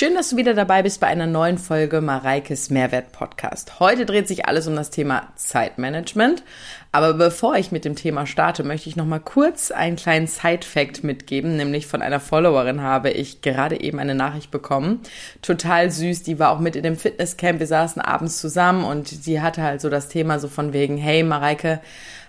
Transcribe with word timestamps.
Schön, 0.00 0.14
dass 0.14 0.30
du 0.30 0.36
wieder 0.36 0.54
dabei 0.54 0.84
bist 0.84 1.00
bei 1.00 1.08
einer 1.08 1.26
neuen 1.26 1.58
Folge 1.58 2.00
Mareikes 2.00 2.70
Mehrwert 2.70 3.10
Podcast. 3.10 3.80
Heute 3.80 4.06
dreht 4.06 4.28
sich 4.28 4.46
alles 4.46 4.68
um 4.68 4.76
das 4.76 4.90
Thema 4.90 5.32
Zeitmanagement. 5.34 6.44
Aber 6.92 7.14
bevor 7.14 7.56
ich 7.56 7.72
mit 7.72 7.84
dem 7.84 7.96
Thema 7.96 8.24
starte, 8.24 8.62
möchte 8.62 8.88
ich 8.88 8.94
noch 8.94 9.06
mal 9.06 9.18
kurz 9.18 9.72
einen 9.72 9.96
kleinen 9.96 10.28
Side-Fact 10.28 11.02
mitgeben, 11.02 11.56
nämlich 11.56 11.88
von 11.88 12.00
einer 12.00 12.20
Followerin 12.20 12.80
habe 12.80 13.10
ich 13.10 13.42
gerade 13.42 13.80
eben 13.80 13.98
eine 13.98 14.14
Nachricht 14.14 14.52
bekommen. 14.52 15.00
Total 15.42 15.90
süß, 15.90 16.22
die 16.22 16.38
war 16.38 16.52
auch 16.52 16.60
mit 16.60 16.76
in 16.76 16.84
dem 16.84 16.96
Fitnesscamp. 16.96 17.58
Wir 17.58 17.66
saßen 17.66 18.00
abends 18.00 18.40
zusammen 18.40 18.84
und 18.84 19.08
sie 19.08 19.40
hatte 19.40 19.64
halt 19.64 19.80
so 19.80 19.90
das 19.90 20.06
Thema 20.06 20.38
so 20.38 20.46
von 20.46 20.72
wegen, 20.72 20.96
hey 20.96 21.24
Mareike, 21.24 21.80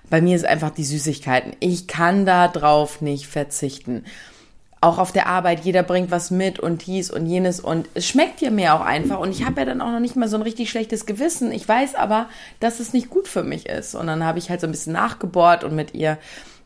bei 0.09 0.21
mir 0.21 0.35
ist 0.35 0.45
einfach 0.45 0.71
die 0.71 0.83
Süßigkeiten. 0.83 1.55
Ich 1.59 1.85
kann 1.85 2.25
da 2.25 2.47
drauf 2.47 2.99
nicht 2.99 3.27
verzichten 3.27 4.05
auch 4.81 4.97
auf 4.97 5.11
der 5.11 5.27
Arbeit, 5.27 5.65
jeder 5.65 5.83
bringt 5.83 6.09
was 6.09 6.31
mit 6.31 6.59
und 6.59 6.85
dies 6.87 7.11
und 7.11 7.25
jenes 7.25 7.59
und 7.59 7.89
es 7.95 8.07
schmeckt 8.07 8.39
ja 8.39 8.49
mir 8.49 8.73
auch 8.73 8.81
einfach 8.81 9.19
und 9.19 9.31
ich 9.31 9.45
habe 9.45 9.61
ja 9.61 9.65
dann 9.65 9.81
auch 9.81 9.91
noch 9.91 9.99
nicht 9.99 10.15
mal 10.15 10.29
so 10.29 10.37
ein 10.37 10.41
richtig 10.41 10.69
schlechtes 10.69 11.05
Gewissen. 11.05 11.51
Ich 11.51 11.67
weiß 11.67 11.95
aber, 11.95 12.27
dass 12.61 12.79
es 12.79 12.93
nicht 12.93 13.09
gut 13.09 13.27
für 13.27 13.43
mich 13.43 13.67
ist 13.67 13.93
und 13.93 14.07
dann 14.07 14.23
habe 14.23 14.39
ich 14.39 14.49
halt 14.49 14.61
so 14.61 14.67
ein 14.67 14.71
bisschen 14.71 14.93
nachgebohrt 14.93 15.65
und 15.65 15.75
mit 15.75 15.93
ihr 15.93 16.17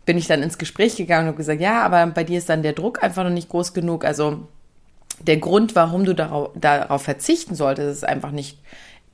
bin 0.05 0.17
ich 0.17 0.27
dann 0.27 0.44
ins 0.44 0.58
Gespräch 0.58 0.95
gegangen 0.95 1.23
und 1.23 1.27
habe 1.30 1.38
gesagt, 1.38 1.62
ja, 1.62 1.81
aber 1.81 2.05
bei 2.08 2.23
dir 2.23 2.38
ist 2.38 2.49
dann 2.49 2.62
der 2.62 2.73
Druck 2.73 3.02
einfach 3.03 3.23
noch 3.23 3.31
nicht 3.31 3.49
groß 3.49 3.73
genug. 3.73 4.05
Also 4.05 4.48
der 5.22 5.38
Grund, 5.38 5.75
warum 5.75 6.05
du 6.05 6.14
darauf, 6.14 6.52
darauf 6.55 7.02
verzichten 7.02 7.55
solltest, 7.55 7.98
ist 7.98 8.03
einfach 8.03 8.31
nicht 8.31 8.59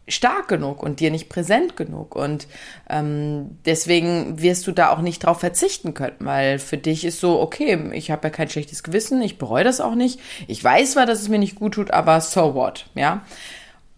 stark 0.10 0.48
genug 0.48 0.84
und 0.84 1.00
dir 1.00 1.12
nicht 1.12 1.30
präsent 1.30 1.78
genug. 1.78 2.16
Und 2.16 2.48
ähm, 2.90 3.58
deswegen 3.66 4.42
wirst 4.42 4.68
du 4.68 4.72
da 4.72 4.90
auch 4.92 5.02
nicht 5.02 5.26
drauf 5.26 5.40
verzichten 5.40 5.94
können, 5.94 6.18
weil 6.20 6.60
für 6.60 6.78
dich 6.78 7.06
ist 7.06 7.20
so, 7.20 7.40
okay, 7.40 7.92
ich 7.94 8.12
habe 8.12 8.28
ja 8.28 8.30
kein 8.30 8.50
schlechtes 8.50 8.84
Gewissen, 8.84 9.22
ich 9.22 9.38
bereue 9.38 9.64
das 9.64 9.82
auch 9.82 9.96
nicht. 9.96 10.20
Ich 10.48 10.64
weiß 10.64 10.94
zwar, 10.94 11.06
dass 11.06 11.22
es 11.22 11.30
mir 11.30 11.40
nicht 11.40 11.56
gut 11.56 11.76
tut, 11.76 11.92
aber 11.92 12.22
so 12.22 12.54
what, 12.56 12.86
ja. 12.96 13.22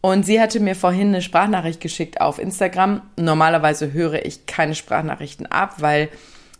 Und 0.01 0.25
sie 0.25 0.41
hatte 0.41 0.59
mir 0.59 0.75
vorhin 0.75 1.09
eine 1.09 1.21
Sprachnachricht 1.21 1.79
geschickt 1.79 2.21
auf 2.21 2.39
Instagram. 2.39 3.03
Normalerweise 3.17 3.93
höre 3.93 4.25
ich 4.25 4.47
keine 4.47 4.73
Sprachnachrichten 4.73 5.45
ab, 5.45 5.75
weil 5.77 6.09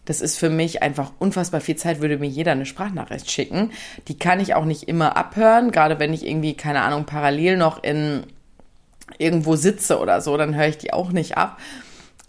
das 0.06 0.22
ist 0.22 0.38
für 0.38 0.50
mich 0.50 0.82
einfach 0.82 1.12
unfassbar 1.20 1.62
viel 1.62 1.76
Zeit, 1.76 2.02
würde 2.02 2.18
mir 2.18 2.28
jeder 2.28 2.52
eine 2.52 2.66
Sprachnachricht 2.66 3.30
schicken. 3.30 3.72
Die 4.08 4.18
kann 4.18 4.40
ich 4.40 4.56
auch 4.56 4.66
nicht 4.66 4.84
immer 4.84 5.16
abhören, 5.16 5.72
gerade 5.72 6.00
wenn 6.00 6.14
ich 6.14 6.26
irgendwie, 6.26 6.56
keine 6.56 6.82
Ahnung, 6.82 7.06
parallel 7.06 7.58
noch 7.58 7.84
in 7.84 8.24
irgendwo 9.18 9.56
sitze 9.56 10.00
oder 10.00 10.22
so, 10.22 10.38
dann 10.38 10.56
höre 10.56 10.68
ich 10.68 10.78
die 10.78 10.94
auch 10.94 11.12
nicht 11.12 11.38
ab. 11.38 11.60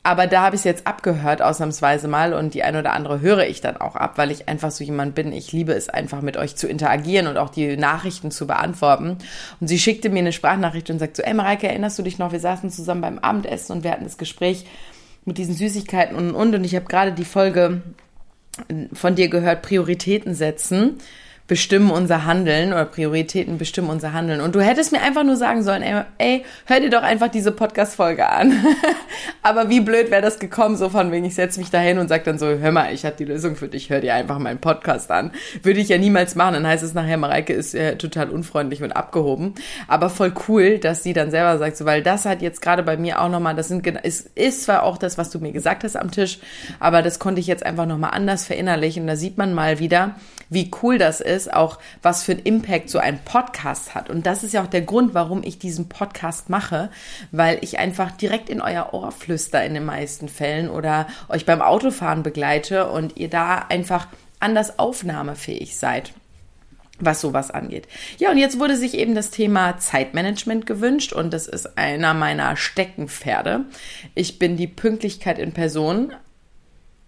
Aber 0.05 0.27
da 0.27 0.43
habe 0.43 0.57
ich 0.57 0.63
es 0.63 0.65
jetzt 0.65 0.87
abgehört, 0.87 1.43
ausnahmsweise 1.43 2.09
mal, 2.09 2.35
und 2.35 2.55
die 2.55 2.65
ein 2.65 2.75
oder 2.75 2.93
andere 2.93 3.21
höre 3.21 3.47
ich 3.47 3.61
dann 3.61 3.77
auch 3.77 3.95
ab, 3.95 4.19
weil 4.19 4.33
ich 4.33 4.49
einfach 4.49 4.73
so 4.73 4.83
jemand 4.83 5.15
bin. 5.15 5.33
Ich 5.33 5.53
liebe 5.53 5.73
es 5.75 5.89
einfach, 5.89 6.23
mit 6.23 6.37
euch 6.37 6.57
zu 6.57 6.67
interagieren 6.67 7.29
und 7.29 7.37
auch 7.37 7.51
die 7.51 7.77
Nachrichten 7.77 8.33
zu 8.33 8.49
beantworten. 8.49 9.19
Und 9.61 9.69
sie 9.69 9.79
schickte 9.79 10.11
mir 10.11 10.19
eine 10.19 10.33
Sprachnachricht 10.33 10.91
und 10.91 10.99
sagt 10.99 11.17
so, 11.17 11.23
ey 11.23 11.35
Mareike, 11.35 11.69
erinnerst 11.69 12.01
du 12.01 12.03
dich 12.03 12.19
noch, 12.19 12.33
wir 12.33 12.41
saßen 12.41 12.71
zusammen 12.71 13.01
beim 13.01 13.19
Abendessen 13.21 13.77
und 13.77 13.85
wir 13.85 13.93
hatten 13.93 14.05
das 14.05 14.19
Gespräch 14.19 14.67
mit 15.25 15.39
diesen 15.39 15.55
Süßigkeiten 15.55 16.17
und 16.17 16.35
und. 16.35 16.53
Und 16.53 16.65
ich 16.65 16.75
habe 16.75 16.87
gerade 16.87 17.13
die 17.13 17.25
Folge 17.25 17.83
von 18.93 19.15
dir 19.15 19.29
gehört, 19.29 19.63
Prioritäten 19.63 20.35
setzen 20.35 20.99
bestimmen 21.49 21.91
unser 21.91 22.25
Handeln 22.25 22.73
oder 22.73 22.85
Prioritäten 22.85 23.59
bestimmen 23.59 23.91
unser 23.91 24.13
Handeln. 24.13 24.41
Und 24.41 24.55
du 24.55 24.61
hättest 24.61 24.93
mir 24.93 25.03
einfach 25.03 25.25
nur 25.25 25.37
sagen 25.37 25.63
sollen, 25.63 25.83
ey, 25.83 26.03
ey 26.19 26.45
hör 26.67 26.81
dir 26.81 26.91
doch 26.91 27.03
einfach 27.03 27.29
diese 27.29 27.53
Podcast-Folge 27.53 28.29
an. 28.29 28.53
Aber 29.43 29.69
wie 29.69 29.81
blöd 29.81 30.11
wäre 30.11 30.23
das 30.23 30.39
gekommen, 30.39 30.77
so 30.77 30.89
von 30.89 31.11
wegen, 31.11 31.25
ich 31.25 31.35
setze 31.35 31.59
mich 31.59 31.71
dahin 31.71 31.99
und 31.99 32.09
sag 32.09 32.25
dann 32.25 32.39
so, 32.39 32.47
hör 32.47 32.73
mal, 32.73 32.93
ich 32.95 33.05
habe 33.05 33.17
die 33.17 33.25
Lösung 33.25 33.57
für 33.57 33.69
dich, 33.69 33.91
hör 33.91 34.01
dir 34.01 34.15
einfach 34.15 34.39
meinen 34.39 34.61
Podcast 34.61 35.11
an. 35.11 35.33
Würde 35.63 35.81
ich 35.81 35.89
ja 35.89 35.99
niemals 35.99 36.37
machen. 36.37 36.55
Dann 36.55 36.67
heißt 36.67 36.85
es 36.85 36.95
nachher, 36.95 37.17
Mareike 37.17 37.53
ist 37.53 37.75
äh, 37.75 37.97
total 37.97 38.31
unfreundlich 38.31 38.83
und 38.83 38.93
abgehoben. 38.93 39.55
Aber 39.89 40.11
voll 40.11 40.33
cool, 40.49 40.79
dass 40.79 41.03
sie 41.03 41.13
dann 41.13 41.31
selber 41.31 41.59
sagt, 41.59 41.77
so, 41.77 41.85
weil 41.85 42.03
das 42.03 42.25
hat 42.25 42.41
jetzt 42.41 42.63
gerade 42.63 42.83
bei 42.83 42.97
mir 42.97 43.21
auch 43.21 43.29
nochmal, 43.29 43.57
das 43.57 43.69
sind, 43.69 43.87
ist, 43.87 44.31
ist 44.37 44.65
zwar 44.65 44.85
auch 44.85 44.97
das, 44.97 45.19
was 45.19 45.31
du 45.31 45.41
mir 45.41 45.53
gesagt 45.53 45.85
hast 45.85 45.97
am 45.97 46.11
Tisch, 46.11 46.39
aber 46.79 47.03
das 47.03 47.19
konnte 47.19 47.41
ich 47.41 47.47
jetzt 47.47 47.67
einfach 47.67 47.87
nochmal 47.87 48.13
anders 48.13 48.47
verinnerlichen. 48.47 49.03
Und 49.03 49.09
da 49.09 49.17
sieht 49.17 49.39
man 49.39 49.55
mal 49.55 49.81
wieder, 49.81 50.15
wie 50.49 50.71
cool 50.83 50.99
das 50.99 51.21
ist, 51.21 51.42
auch 51.49 51.79
was 52.03 52.23
für 52.23 52.33
einen 52.33 52.43
Impact 52.43 52.91
so 52.91 52.99
ein 52.99 53.19
Podcast 53.25 53.95
hat. 53.95 54.11
Und 54.11 54.27
das 54.27 54.45
ist 54.45 54.53
ja 54.53 54.63
auch 54.63 54.69
der 54.69 54.83
Grund, 54.83 55.15
warum 55.15 55.43
ich 55.43 55.59
diesen 55.59 55.89
Podcast 55.89 56.51
mache, 56.51 56.91
weil 57.31 57.59
ich 57.63 57.79
einfach 57.79 58.11
direkt 58.13 58.49
in 58.49 58.61
euer 58.61 58.93
Ohr 58.93 59.13
flüster 59.13 59.65
in 59.65 59.75
den 59.75 59.85
meisten 59.85 60.29
Fällen 60.29 60.69
oder 60.69 61.07
euch 61.29 61.47
beim 61.47 61.63
Autofahren 61.63 62.23
begleite 62.23 62.91
und 62.91 63.17
ihr 63.17 63.31
da 63.31 63.67
einfach 63.69 64.09
anders 64.41 64.79
aufnahmefähig 64.79 65.77
seid 65.77 66.13
was 67.05 67.21
sowas 67.21 67.51
angeht. 67.51 67.89
Ja, 68.19 68.31
und 68.31 68.39
jetzt 68.39 68.59
wurde 68.59 68.77
sich 68.77 68.95
eben 68.95 69.15
das 69.15 69.31
Thema 69.31 69.79
Zeitmanagement 69.79 70.67
gewünscht 70.67 71.13
und 71.13 71.33
das 71.33 71.49
ist 71.49 71.77
einer 71.77 72.15
meiner 72.15 72.57
Steckenpferde. 72.57 73.65
Ich 74.15 74.39
bin 74.39 74.57
die 74.57 74.69
Pünktlichkeit 74.69 75.39
in 75.39 75.53
Person, 75.53 76.13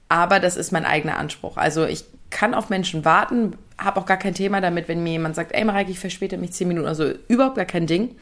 aber 0.09 0.41
das 0.41 0.57
ist 0.57 0.73
mein 0.73 0.85
eigener 0.85 1.19
Anspruch. 1.19 1.57
Also 1.57 1.87
ich 1.87 2.05
kann 2.31 2.55
auf 2.55 2.69
Menschen 2.71 3.05
warten, 3.05 3.57
habe 3.79 4.01
auch 4.01 4.07
gar 4.07 4.17
kein 4.17 4.35
Thema 4.35 4.61
damit, 4.61 4.89
wenn 4.89 5.03
mir 5.03 5.13
jemand 5.13 5.35
sagt, 5.35 5.53
ey 5.53 5.65
Mareike, 5.65 5.91
ich 5.91 5.99
verspäte 5.99 6.37
mich 6.37 6.53
zehn 6.53 6.69
Minuten, 6.69 6.87
also 6.87 7.13
überhaupt 7.29 7.57
gar 7.57 7.65
kein 7.65 7.87
Ding. 7.87 8.17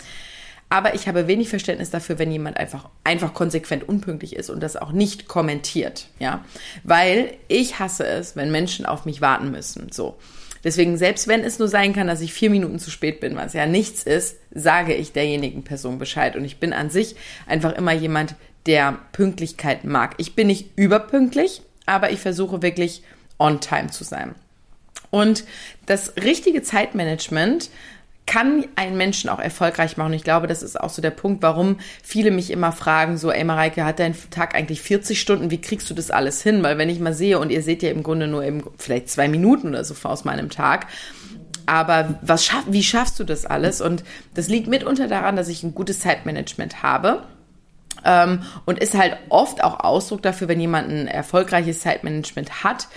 Aber 0.69 0.95
ich 0.95 1.07
habe 1.07 1.27
wenig 1.27 1.51
Verständnis 1.51 1.91
dafür, 1.91 2.19
wenn 2.19 2.33
jemand 2.33 2.57
einfach, 2.57 2.89
einfach 3.05 3.35
konsequent 3.35 3.87
unpünktlich 3.87 4.35
ist 4.35 4.49
und 4.49 4.63
das 4.63 4.77
auch 4.77 4.93
nicht 4.93 5.29
kommentiert, 5.29 6.09
ja. 6.19 6.45
Weil 6.83 7.35
ich 7.49 7.79
hasse 7.79 8.07
es, 8.07 8.37
wenn 8.37 8.51
Menschen 8.51 8.87
auf 8.87 9.05
mich 9.05 9.21
warten 9.21 9.51
müssen, 9.51 9.93
so. 9.93 10.17
Deswegen, 10.65 10.97
selbst 10.97 11.29
wenn 11.29 11.45
es 11.45 11.59
nur 11.59 11.69
sein 11.69 11.93
kann, 11.93 12.07
dass 12.07 12.21
ich 12.21 12.33
vier 12.33 12.49
Minuten 12.49 12.79
zu 12.79 12.91
spät 12.91 13.21
bin, 13.21 13.37
was 13.37 13.53
ja 13.53 13.67
nichts 13.67 14.05
ist, 14.05 14.39
sage 14.51 14.95
ich 14.95 15.13
derjenigen 15.13 15.65
Person 15.65 15.99
Bescheid. 15.99 16.37
Und 16.37 16.45
ich 16.45 16.59
bin 16.59 16.73
an 16.73 16.89
sich 16.89 17.17
einfach 17.47 17.73
immer 17.73 17.93
jemand, 17.93 18.37
der 18.67 18.97
Pünktlichkeit 19.13 19.85
mag. 19.85 20.15
Ich 20.19 20.35
bin 20.35 20.47
nicht 20.47 20.71
überpünktlich, 20.77 21.63
aber 21.85 22.13
ich 22.13 22.21
versuche 22.21 22.63
wirklich 22.63 23.03
on 23.39 23.61
time 23.61 23.91
zu 23.91 24.05
sein. 24.05 24.35
Und 25.13 25.45
das 25.85 26.15
richtige 26.17 26.63
Zeitmanagement 26.63 27.69
kann 28.25 28.65
einen 28.77 28.97
Menschen 28.97 29.29
auch 29.29 29.41
erfolgreich 29.41 29.99
machen. 29.99 30.15
Ich 30.15 30.25
glaube, 30.25 30.47
das 30.47 30.63
ist 30.63 30.81
auch 30.81 30.89
so 30.89 31.03
der 31.03 31.11
Punkt, 31.11 31.43
warum 31.43 31.79
viele 32.03 32.31
mich 32.31 32.51
immer 32.51 32.73
fragen, 32.73 33.19
so, 33.19 33.31
ey 33.31 33.45
Mareike, 33.45 33.85
hat 33.85 33.99
dein 33.99 34.15
Tag 34.31 34.55
eigentlich 34.55 34.81
40 34.81 35.21
Stunden? 35.21 35.51
Wie 35.51 35.61
kriegst 35.61 35.91
du 35.91 35.95
das 35.95 36.11
alles 36.11 36.43
hin? 36.43 36.63
Weil 36.63 36.79
wenn 36.79 36.89
ich 36.89 36.99
mal 36.99 37.13
sehe, 37.13 37.39
und 37.39 37.51
ihr 37.51 37.63
seht 37.63 37.83
ja 37.83 37.91
im 37.91 38.03
Grunde 38.03 38.27
nur 38.27 38.43
eben 38.43 38.65
vielleicht 38.79 39.11
zwei 39.11 39.29
Minuten 39.29 39.69
oder 39.69 39.85
so 39.85 39.95
aus 40.09 40.25
meinem 40.25 40.49
Tag, 40.49 40.87
aber 41.67 42.19
was 42.23 42.47
schaff, 42.47 42.65
wie 42.69 42.83
schaffst 42.83 43.21
du 43.21 43.25
das 43.25 43.45
alles? 43.45 43.83
Und 43.83 44.03
das 44.33 44.49
liegt 44.49 44.67
mitunter 44.67 45.09
daran, 45.09 45.37
dass 45.37 45.49
ich 45.49 45.63
ein 45.63 45.75
gutes 45.75 46.01
Zeitmanagement 46.01 46.83
habe 46.83 47.27
und 48.67 48.79
ist 48.79 48.95
halt 48.97 49.17
oft 49.29 49.63
auch 49.63 49.81
Ausdruck 49.81 50.23
dafür, 50.23 50.49
wenn 50.49 50.59
jemand 50.59 50.91
ein 50.91 51.07
erfolgreiches 51.07 51.81
Zeitmanagement 51.81 52.65
hat, 52.65 52.89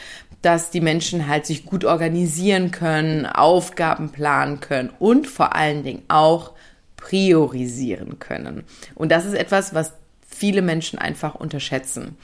dass 0.42 0.70
die 0.70 0.82
Menschen 0.82 1.28
halt 1.28 1.46
sich 1.46 1.66
gut 1.66 1.86
organisieren 1.86 2.72
können, 2.72 3.26
Aufgaben 3.26 4.12
planen 4.12 4.60
können 4.60 4.92
und 5.00 5.28
vor 5.28 5.56
allen 5.56 5.84
Dingen 5.84 6.04
auch 6.08 6.52
priorisieren 6.98 8.20
können. 8.20 8.64
Und 8.96 9.12
das 9.12 9.26
ist 9.26 9.34
etwas, 9.34 9.74
was 9.74 9.94
viele 10.28 10.62
Menschen 10.62 11.00
einfach 11.00 11.36
unterschätzen. 11.36 12.18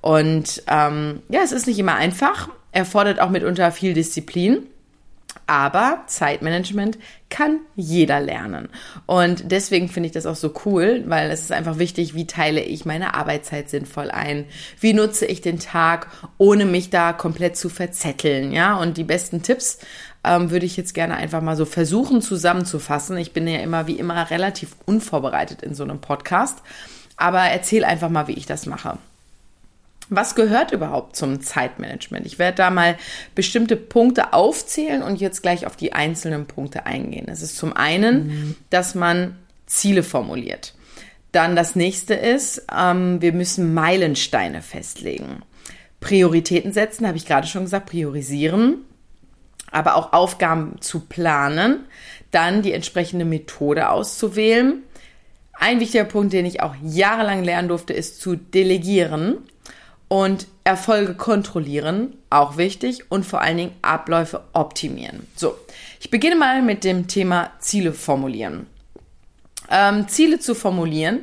Und 0.00 0.62
ähm, 0.66 1.22
ja, 1.28 1.40
es 1.42 1.52
ist 1.52 1.66
nicht 1.66 1.78
immer 1.78 1.94
einfach, 1.94 2.48
erfordert 2.72 3.20
auch 3.20 3.30
mitunter 3.30 3.70
viel 3.72 3.94
Disziplin. 3.94 4.66
Aber 5.52 6.04
Zeitmanagement 6.06 6.96
kann 7.28 7.60
jeder 7.76 8.20
lernen. 8.20 8.70
Und 9.04 9.52
deswegen 9.52 9.90
finde 9.90 10.06
ich 10.06 10.14
das 10.14 10.24
auch 10.24 10.34
so 10.34 10.54
cool, 10.64 11.04
weil 11.08 11.30
es 11.30 11.42
ist 11.42 11.52
einfach 11.52 11.76
wichtig, 11.76 12.14
wie 12.14 12.26
teile 12.26 12.62
ich 12.62 12.86
meine 12.86 13.12
Arbeitszeit 13.12 13.68
sinnvoll 13.68 14.10
ein? 14.10 14.46
Wie 14.80 14.94
nutze 14.94 15.26
ich 15.26 15.42
den 15.42 15.58
Tag, 15.58 16.06
ohne 16.38 16.64
mich 16.64 16.88
da 16.88 17.12
komplett 17.12 17.58
zu 17.58 17.68
verzetteln? 17.68 18.50
Ja, 18.52 18.78
und 18.78 18.96
die 18.96 19.04
besten 19.04 19.42
Tipps 19.42 19.80
ähm, 20.24 20.50
würde 20.50 20.64
ich 20.64 20.78
jetzt 20.78 20.94
gerne 20.94 21.18
einfach 21.18 21.42
mal 21.42 21.56
so 21.56 21.66
versuchen 21.66 22.22
zusammenzufassen. 22.22 23.18
Ich 23.18 23.34
bin 23.34 23.46
ja 23.46 23.60
immer 23.60 23.86
wie 23.86 23.98
immer 23.98 24.30
relativ 24.30 24.74
unvorbereitet 24.86 25.60
in 25.60 25.74
so 25.74 25.84
einem 25.84 26.00
Podcast, 26.00 26.62
aber 27.18 27.40
erzähl 27.40 27.84
einfach 27.84 28.08
mal, 28.08 28.26
wie 28.26 28.38
ich 28.38 28.46
das 28.46 28.64
mache. 28.64 28.96
Was 30.14 30.34
gehört 30.34 30.72
überhaupt 30.72 31.16
zum 31.16 31.40
Zeitmanagement? 31.40 32.26
Ich 32.26 32.38
werde 32.38 32.58
da 32.58 32.68
mal 32.68 32.98
bestimmte 33.34 33.76
Punkte 33.76 34.34
aufzählen 34.34 35.02
und 35.02 35.22
jetzt 35.22 35.40
gleich 35.40 35.66
auf 35.66 35.74
die 35.74 35.94
einzelnen 35.94 36.44
Punkte 36.44 36.84
eingehen. 36.84 37.28
Es 37.28 37.40
ist 37.40 37.56
zum 37.56 37.74
einen, 37.74 38.54
dass 38.68 38.94
man 38.94 39.38
Ziele 39.64 40.02
formuliert. 40.02 40.74
Dann 41.32 41.56
das 41.56 41.76
nächste 41.76 42.12
ist, 42.12 42.66
ähm, 42.78 43.22
wir 43.22 43.32
müssen 43.32 43.72
Meilensteine 43.72 44.60
festlegen. 44.60 45.44
Prioritäten 46.00 46.72
setzen, 46.72 47.06
habe 47.06 47.16
ich 47.16 47.24
gerade 47.24 47.46
schon 47.46 47.64
gesagt, 47.64 47.88
priorisieren, 47.88 48.84
aber 49.70 49.96
auch 49.96 50.12
Aufgaben 50.12 50.76
zu 50.80 51.00
planen, 51.00 51.86
dann 52.32 52.60
die 52.60 52.74
entsprechende 52.74 53.24
Methode 53.24 53.88
auszuwählen. 53.88 54.82
Ein 55.54 55.80
wichtiger 55.80 56.04
Punkt, 56.04 56.34
den 56.34 56.44
ich 56.44 56.60
auch 56.60 56.74
jahrelang 56.82 57.44
lernen 57.44 57.68
durfte, 57.68 57.94
ist 57.94 58.20
zu 58.20 58.36
delegieren 58.36 59.38
Und 60.12 60.46
Erfolge 60.62 61.14
kontrollieren, 61.14 62.18
auch 62.28 62.58
wichtig. 62.58 63.10
Und 63.10 63.24
vor 63.24 63.40
allen 63.40 63.56
Dingen 63.56 63.72
Abläufe 63.80 64.42
optimieren. 64.52 65.26
So, 65.36 65.56
ich 66.00 66.10
beginne 66.10 66.36
mal 66.36 66.60
mit 66.60 66.84
dem 66.84 67.08
Thema 67.08 67.50
Ziele 67.60 67.94
formulieren. 67.94 68.66
Ähm, 69.70 70.08
Ziele 70.08 70.38
zu 70.38 70.54
formulieren 70.54 71.20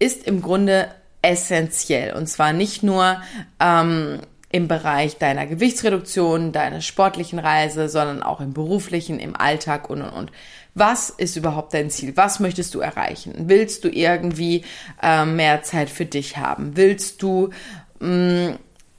ist 0.00 0.26
im 0.26 0.42
Grunde 0.42 0.88
essentiell. 1.22 2.12
Und 2.16 2.26
zwar 2.26 2.52
nicht 2.52 2.82
nur 2.82 3.22
ähm, 3.60 4.18
im 4.50 4.66
Bereich 4.66 5.16
deiner 5.18 5.46
Gewichtsreduktion, 5.46 6.50
deiner 6.50 6.80
sportlichen 6.80 7.38
Reise, 7.38 7.88
sondern 7.88 8.24
auch 8.24 8.40
im 8.40 8.52
beruflichen, 8.52 9.20
im 9.20 9.36
Alltag 9.36 9.88
und 9.88 10.02
und 10.02 10.10
und. 10.10 10.32
Was 10.76 11.08
ist 11.08 11.36
überhaupt 11.36 11.72
dein 11.72 11.88
Ziel? 11.88 12.16
Was 12.16 12.40
möchtest 12.40 12.74
du 12.74 12.80
erreichen? 12.80 13.32
Willst 13.46 13.84
du 13.84 13.88
irgendwie 13.88 14.64
äh, 15.00 15.24
mehr 15.24 15.62
Zeit 15.62 15.88
für 15.88 16.04
dich 16.04 16.36
haben? 16.36 16.76
Willst 16.76 17.22
du 17.22 17.50
mm, 18.00 18.54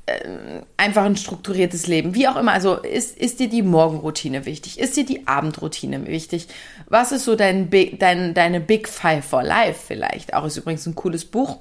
äh, 0.08 0.62
einfach 0.78 1.04
ein 1.04 1.18
strukturiertes 1.18 1.88
Leben? 1.88 2.16
Wie 2.16 2.28
auch 2.28 2.36
immer. 2.36 2.52
Also 2.52 2.76
ist, 2.76 3.18
ist 3.18 3.40
dir 3.40 3.50
die 3.50 3.64
Morgenroutine 3.64 4.46
wichtig? 4.46 4.80
Ist 4.80 4.98
dir 4.98 5.06
die 5.06 5.28
Abendroutine 5.28 6.06
wichtig? 6.08 6.48
Was 6.88 7.12
ist 7.12 7.26
so 7.26 7.36
dein, 7.36 7.70
dein, 8.00 8.34
deine 8.34 8.60
Big 8.60 8.88
Five 8.88 9.26
for 9.26 9.44
Life 9.44 9.80
vielleicht? 9.88 10.34
Auch 10.34 10.46
ist 10.46 10.58
übrigens 10.58 10.86
ein 10.86 10.96
cooles 10.96 11.26
Buch 11.26 11.58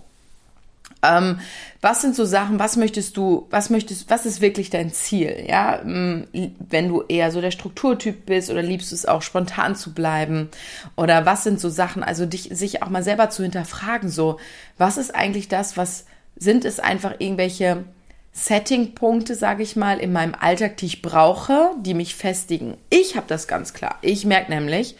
ähm, 1.05 1.41
was 1.81 2.01
sind 2.01 2.17
so 2.17 2.25
Sachen, 2.25 2.59
was 2.59 2.77
möchtest 2.77 3.17
du, 3.17 3.47
was 3.51 3.69
möchtest, 3.71 4.09
was 4.11 4.27
ist 4.27 4.41
wirklich 4.41 4.71
dein 4.71 4.91
Ziel? 4.91 5.45
Ja, 5.47 5.81
ähm, 5.83 6.27
wenn 6.59 6.89
du 6.89 7.03
eher 7.03 7.31
so 7.31 7.41
der 7.41 7.51
Strukturtyp 7.51 8.27
bist 8.27 8.51
oder 8.51 8.63
liebst 8.63 8.93
es 8.93 9.07
auch 9.07 9.23
spontan 9.23 9.77
zu 9.77 9.93
bleiben? 9.93 10.49
Oder 10.97 11.27
was 11.27 11.45
sind 11.45 11.61
so 11.61 11.69
Sachen, 11.69 12.03
also 12.03 12.27
dich, 12.27 12.49
sich 12.53 12.83
auch 12.83 12.89
mal 12.89 13.03
selber 13.03 13.31
zu 13.31 13.43
hinterfragen, 13.43 14.09
so, 14.09 14.39
was 14.79 14.97
ist 14.97 15.15
eigentlich 15.15 15.49
das, 15.49 15.77
was 15.77 16.07
sind 16.37 16.65
es 16.65 16.81
einfach 16.81 17.15
irgendwelche 17.19 17.85
Setting-Punkte, 18.33 19.35
sage 19.37 19.63
ich 19.63 19.77
mal, 19.77 19.99
in 19.99 20.13
meinem 20.13 20.35
Alltag, 20.35 20.77
die 20.79 20.87
ich 20.87 21.03
brauche, 21.03 21.71
die 21.81 21.95
mich 21.95 22.17
festigen. 22.17 22.77
Ich 22.91 23.17
habe 23.17 23.27
das 23.29 23.47
ganz 23.47 23.73
klar. 23.73 23.99
Ich 24.03 24.25
merke 24.25 24.51
nämlich, 24.51 24.97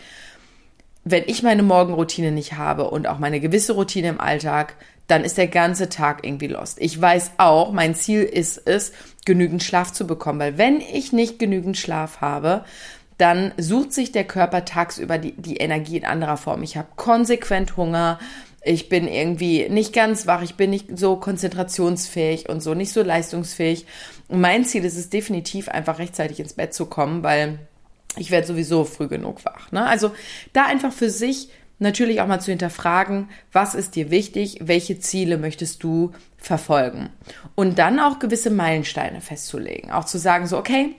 wenn 1.03 1.25
ich 1.27 1.43
meine 1.43 1.63
Morgenroutine 1.63 2.31
nicht 2.31 2.55
habe 2.55 2.91
und 2.91 3.07
auch 3.07 3.19
meine 3.19 3.41
gewisse 3.41 3.73
Routine 3.75 4.09
im 4.09 4.21
Alltag, 4.21 4.77
dann 5.07 5.25
ist 5.25 5.37
der 5.37 5.49
ganze 5.49 5.89
Tag 5.89 6.25
irgendwie 6.25 6.47
lost. 6.47 6.79
Ich 6.81 6.99
weiß 6.99 7.33
auch, 7.37 7.73
mein 7.73 7.95
Ziel 7.95 8.23
ist 8.23 8.63
es, 8.67 8.93
genügend 9.27 9.63
Schlaf 9.63 9.93
zu 9.93 10.07
bekommen, 10.07 10.39
weil 10.39 10.59
wenn 10.59 10.81
ich 10.81 11.13
nicht 11.13 11.39
genügend 11.39 11.77
Schlaf 11.77 12.21
habe, 12.21 12.65
dann 13.19 13.53
sucht 13.57 13.93
sich 13.93 14.13
der 14.13 14.25
Körper 14.25 14.65
tagsüber 14.65 15.19
die, 15.19 15.33
die 15.33 15.57
Energie 15.57 15.97
in 15.97 16.05
anderer 16.05 16.37
Form. 16.37 16.63
Ich 16.63 16.77
habe 16.77 16.89
konsequent 16.97 17.77
Hunger, 17.77 18.19
ich 18.65 18.89
bin 18.89 19.07
irgendwie 19.07 19.69
nicht 19.69 19.93
ganz 19.93 20.27
wach, 20.27 20.43
ich 20.43 20.55
bin 20.55 20.71
nicht 20.71 20.99
so 20.99 21.17
konzentrationsfähig 21.17 22.49
und 22.49 22.63
so, 22.63 22.75
nicht 22.75 22.93
so 22.93 23.03
leistungsfähig. 23.03 23.87
Und 24.29 24.41
mein 24.41 24.65
Ziel 24.65 24.85
ist 24.85 24.97
es 24.97 25.11
definitiv, 25.11 25.69
einfach 25.69 25.99
rechtzeitig 25.99 26.41
ins 26.41 26.55
Bett 26.55 26.73
zu 26.73 26.87
kommen, 26.87 27.23
weil 27.23 27.59
ich 28.17 28.31
werde 28.31 28.47
sowieso 28.47 28.85
früh 28.85 29.09
genug 29.09 29.45
wach. 29.45 29.71
Ne? 29.71 29.87
Also 29.87 30.13
da 30.53 30.65
einfach 30.65 30.93
für 30.93 31.11
sich 31.11 31.51
natürlich 31.79 32.21
auch 32.21 32.27
mal 32.27 32.41
zu 32.41 32.53
hinterfragen, 32.53 33.29
was 33.53 33.75
ist 33.75 33.97
dir 33.97 34.11
wichtig, 34.11 34.59
welche 34.63 34.99
Ziele 34.99 35.37
möchtest 35.37 35.83
du 35.83 36.13
verfolgen. 36.39 37.11
Und 37.55 37.79
dann 37.79 38.01
auch 38.01 38.19
gewisse 38.19 38.51
Meilensteine 38.51 39.21
festzulegen. 39.21 39.91
Auch 39.91 40.05
zu 40.05 40.19
sagen, 40.19 40.47
so, 40.47 40.57
okay, 40.57 40.95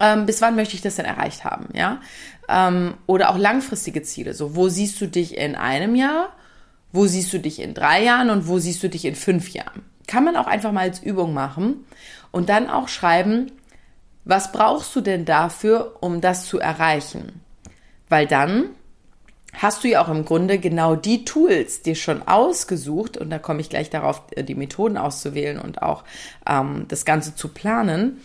ähm, 0.00 0.26
bis 0.26 0.42
wann 0.42 0.56
möchte 0.56 0.74
ich 0.74 0.82
das 0.82 0.96
denn 0.96 1.04
erreicht 1.04 1.44
haben, 1.44 1.68
ja? 1.74 2.00
Ähm, 2.48 2.94
oder 3.06 3.30
auch 3.30 3.38
langfristige 3.38 4.02
Ziele. 4.02 4.34
So, 4.34 4.56
wo 4.56 4.68
siehst 4.68 5.00
du 5.00 5.06
dich 5.06 5.36
in 5.36 5.54
einem 5.54 5.94
Jahr? 5.94 6.34
Wo 6.92 7.06
siehst 7.06 7.32
du 7.32 7.38
dich 7.38 7.60
in 7.60 7.74
drei 7.74 8.04
Jahren? 8.04 8.30
Und 8.30 8.46
wo 8.46 8.58
siehst 8.58 8.82
du 8.82 8.88
dich 8.88 9.04
in 9.04 9.14
fünf 9.14 9.50
Jahren? 9.50 9.82
Kann 10.06 10.24
man 10.24 10.36
auch 10.36 10.46
einfach 10.46 10.72
mal 10.72 10.82
als 10.82 11.02
Übung 11.02 11.32
machen 11.32 11.86
und 12.30 12.48
dann 12.48 12.68
auch 12.68 12.88
schreiben, 12.88 13.50
was 14.24 14.52
brauchst 14.52 14.94
du 14.94 15.00
denn 15.00 15.24
dafür, 15.24 15.96
um 16.00 16.20
das 16.20 16.46
zu 16.46 16.58
erreichen? 16.58 17.40
Weil 18.08 18.26
dann 18.26 18.70
hast 19.52 19.84
du 19.84 19.88
ja 19.88 20.02
auch 20.02 20.08
im 20.08 20.24
Grunde 20.24 20.58
genau 20.58 20.96
die 20.96 21.24
Tools 21.24 21.82
dir 21.82 21.94
schon 21.94 22.26
ausgesucht, 22.26 23.16
und 23.16 23.30
da 23.30 23.38
komme 23.38 23.60
ich 23.60 23.68
gleich 23.68 23.90
darauf, 23.90 24.22
äh, 24.30 24.44
die 24.44 24.54
Methoden 24.54 24.96
auszuwählen 24.96 25.58
und 25.58 25.82
auch 25.82 26.04
ähm, 26.46 26.86
das 26.88 27.04
Ganze 27.04 27.34
zu 27.34 27.48
planen, 27.48 28.20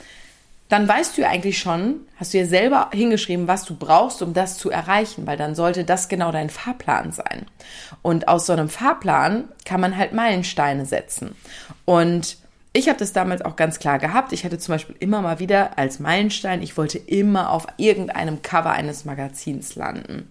dann 0.69 0.87
weißt 0.87 1.17
du 1.17 1.21
ja 1.21 1.29
eigentlich 1.29 1.59
schon, 1.59 2.01
hast 2.17 2.33
du 2.33 2.39
ja 2.39 2.45
selber 2.45 2.89
hingeschrieben, 2.91 3.47
was 3.47 3.63
du 3.63 3.75
brauchst, 3.75 4.21
um 4.21 4.33
das 4.33 4.57
zu 4.57 4.69
erreichen, 4.69 5.25
weil 5.25 5.37
dann 5.37 5.55
sollte 5.55 5.85
das 5.85 6.09
genau 6.09 6.31
dein 6.31 6.49
Fahrplan 6.49 7.11
sein. 7.11 7.45
Und 8.01 8.27
aus 8.27 8.45
so 8.45 8.53
einem 8.53 8.69
Fahrplan 8.69 9.45
kann 9.65 9.79
man 9.79 9.95
halt 9.95 10.13
Meilensteine 10.13 10.85
setzen. 10.85 11.35
Und 11.85 12.37
ich 12.73 12.89
habe 12.89 12.99
das 12.99 13.13
damals 13.13 13.41
auch 13.41 13.55
ganz 13.55 13.79
klar 13.79 13.97
gehabt. 13.97 14.33
Ich 14.33 14.43
hatte 14.43 14.59
zum 14.59 14.75
Beispiel 14.75 14.95
immer 14.99 15.21
mal 15.21 15.39
wieder 15.39 15.77
als 15.77 15.99
Meilenstein, 15.99 16.61
ich 16.61 16.77
wollte 16.77 16.97
immer 16.97 17.51
auf 17.51 17.65
irgendeinem 17.77 18.41
Cover 18.41 18.71
eines 18.71 19.05
Magazins 19.05 19.75
landen. 19.75 20.29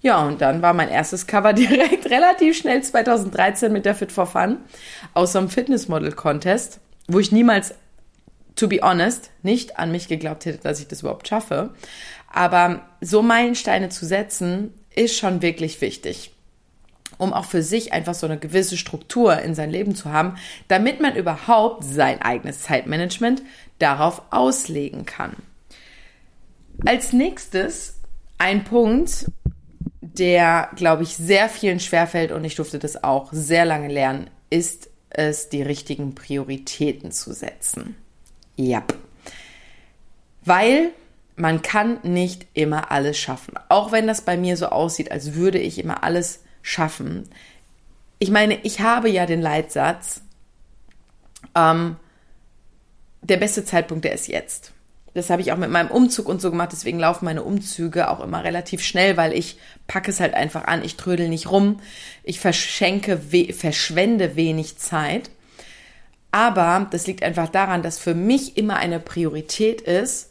Ja, 0.00 0.24
und 0.24 0.40
dann 0.40 0.62
war 0.62 0.72
mein 0.72 0.88
erstes 0.88 1.26
Cover 1.26 1.52
direkt 1.52 2.06
relativ 2.06 2.56
schnell 2.56 2.82
2013 2.82 3.72
mit 3.72 3.84
der 3.84 3.94
Fit 3.94 4.10
for 4.10 4.26
Fun 4.26 4.58
aus 5.14 5.32
so 5.32 5.38
einem 5.38 5.50
Fitnessmodel-Contest, 5.50 6.80
wo 7.08 7.18
ich 7.18 7.30
niemals, 7.30 7.74
to 8.56 8.68
be 8.68 8.80
honest, 8.82 9.30
nicht 9.42 9.78
an 9.78 9.92
mich 9.92 10.08
geglaubt 10.08 10.44
hätte, 10.44 10.58
dass 10.58 10.80
ich 10.80 10.88
das 10.88 11.00
überhaupt 11.00 11.28
schaffe. 11.28 11.70
Aber 12.32 12.82
so 13.00 13.22
Meilensteine 13.22 13.88
zu 13.88 14.04
setzen, 14.04 14.74
ist 14.94 15.16
schon 15.16 15.42
wirklich 15.42 15.80
wichtig 15.80 16.32
um 17.18 17.32
auch 17.32 17.44
für 17.44 17.62
sich 17.62 17.92
einfach 17.92 18.14
so 18.14 18.26
eine 18.26 18.38
gewisse 18.38 18.76
Struktur 18.76 19.38
in 19.38 19.54
sein 19.54 19.70
Leben 19.70 19.94
zu 19.94 20.12
haben, 20.12 20.36
damit 20.68 21.00
man 21.00 21.16
überhaupt 21.16 21.84
sein 21.84 22.20
eigenes 22.22 22.62
Zeitmanagement 22.62 23.42
darauf 23.78 24.22
auslegen 24.30 25.06
kann. 25.06 25.34
Als 26.84 27.12
nächstes 27.12 28.00
ein 28.38 28.64
Punkt, 28.64 29.26
der, 30.00 30.70
glaube 30.76 31.02
ich, 31.04 31.16
sehr 31.16 31.48
vielen 31.48 31.80
schwerfällt 31.80 32.32
und 32.32 32.44
ich 32.44 32.54
durfte 32.54 32.78
das 32.78 33.02
auch 33.02 33.32
sehr 33.32 33.64
lange 33.64 33.88
lernen, 33.88 34.28
ist 34.50 34.90
es, 35.08 35.48
die 35.48 35.62
richtigen 35.62 36.14
Prioritäten 36.14 37.12
zu 37.12 37.32
setzen. 37.32 37.96
Ja. 38.56 38.84
Weil 40.44 40.92
man 41.36 41.62
kann 41.62 41.98
nicht 42.02 42.46
immer 42.54 42.90
alles 42.90 43.18
schaffen. 43.18 43.54
Auch 43.68 43.92
wenn 43.92 44.06
das 44.06 44.22
bei 44.22 44.36
mir 44.36 44.56
so 44.56 44.66
aussieht, 44.66 45.12
als 45.12 45.34
würde 45.34 45.58
ich 45.58 45.78
immer 45.78 46.02
alles 46.02 46.42
schaffen. 46.62 47.28
Ich 48.18 48.30
meine, 48.30 48.58
ich 48.62 48.80
habe 48.80 49.10
ja 49.10 49.26
den 49.26 49.42
Leitsatz, 49.42 50.22
ähm, 51.54 51.96
der 53.22 53.36
beste 53.36 53.64
Zeitpunkt, 53.64 54.04
der 54.04 54.12
ist 54.12 54.28
jetzt. 54.28 54.72
Das 55.14 55.30
habe 55.30 55.40
ich 55.40 55.50
auch 55.50 55.56
mit 55.56 55.70
meinem 55.70 55.90
Umzug 55.90 56.28
und 56.28 56.42
so 56.42 56.50
gemacht. 56.50 56.70
Deswegen 56.72 56.98
laufen 56.98 57.24
meine 57.24 57.42
Umzüge 57.42 58.10
auch 58.10 58.20
immer 58.20 58.44
relativ 58.44 58.82
schnell, 58.82 59.16
weil 59.16 59.32
ich 59.32 59.58
packe 59.86 60.10
es 60.10 60.20
halt 60.20 60.34
einfach 60.34 60.64
an. 60.64 60.84
Ich 60.84 60.96
trödel 60.96 61.28
nicht 61.28 61.50
rum. 61.50 61.80
Ich 62.22 62.38
verschenke, 62.38 63.32
we 63.32 63.52
verschwende 63.54 64.36
wenig 64.36 64.76
Zeit. 64.76 65.30
Aber 66.30 66.86
das 66.90 67.06
liegt 67.06 67.22
einfach 67.22 67.48
daran, 67.48 67.82
dass 67.82 67.98
für 67.98 68.14
mich 68.14 68.56
immer 68.56 68.76
eine 68.76 69.00
Priorität 69.00 69.80
ist. 69.80 70.30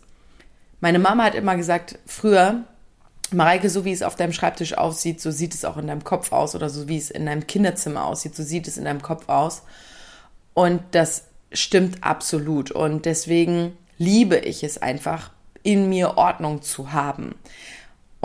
Meine 0.79 0.99
Mama 0.99 1.23
hat 1.23 1.35
immer 1.35 1.55
gesagt, 1.55 1.97
früher, 2.05 2.63
Mareike, 3.31 3.69
so 3.69 3.85
wie 3.85 3.91
es 3.91 4.03
auf 4.03 4.15
deinem 4.15 4.33
Schreibtisch 4.33 4.77
aussieht, 4.77 5.19
so 5.19 5.31
sieht 5.31 5.53
es 5.53 5.65
auch 5.65 5.77
in 5.77 5.87
deinem 5.87 6.03
Kopf 6.03 6.31
aus 6.31 6.55
oder 6.55 6.69
so 6.69 6.87
wie 6.87 6.97
es 6.97 7.09
in 7.09 7.25
deinem 7.25 7.47
Kinderzimmer 7.47 8.05
aussieht, 8.05 8.35
so 8.35 8.43
sieht 8.43 8.67
es 8.67 8.77
in 8.77 8.85
deinem 8.85 9.01
Kopf 9.01 9.29
aus. 9.29 9.63
Und 10.53 10.81
das 10.91 11.25
stimmt 11.51 12.03
absolut. 12.03 12.71
Und 12.71 13.05
deswegen 13.05 13.77
liebe 13.97 14.37
ich 14.37 14.63
es 14.63 14.77
einfach, 14.77 15.31
in 15.63 15.89
mir 15.89 16.17
Ordnung 16.17 16.61
zu 16.61 16.93
haben. 16.93 17.35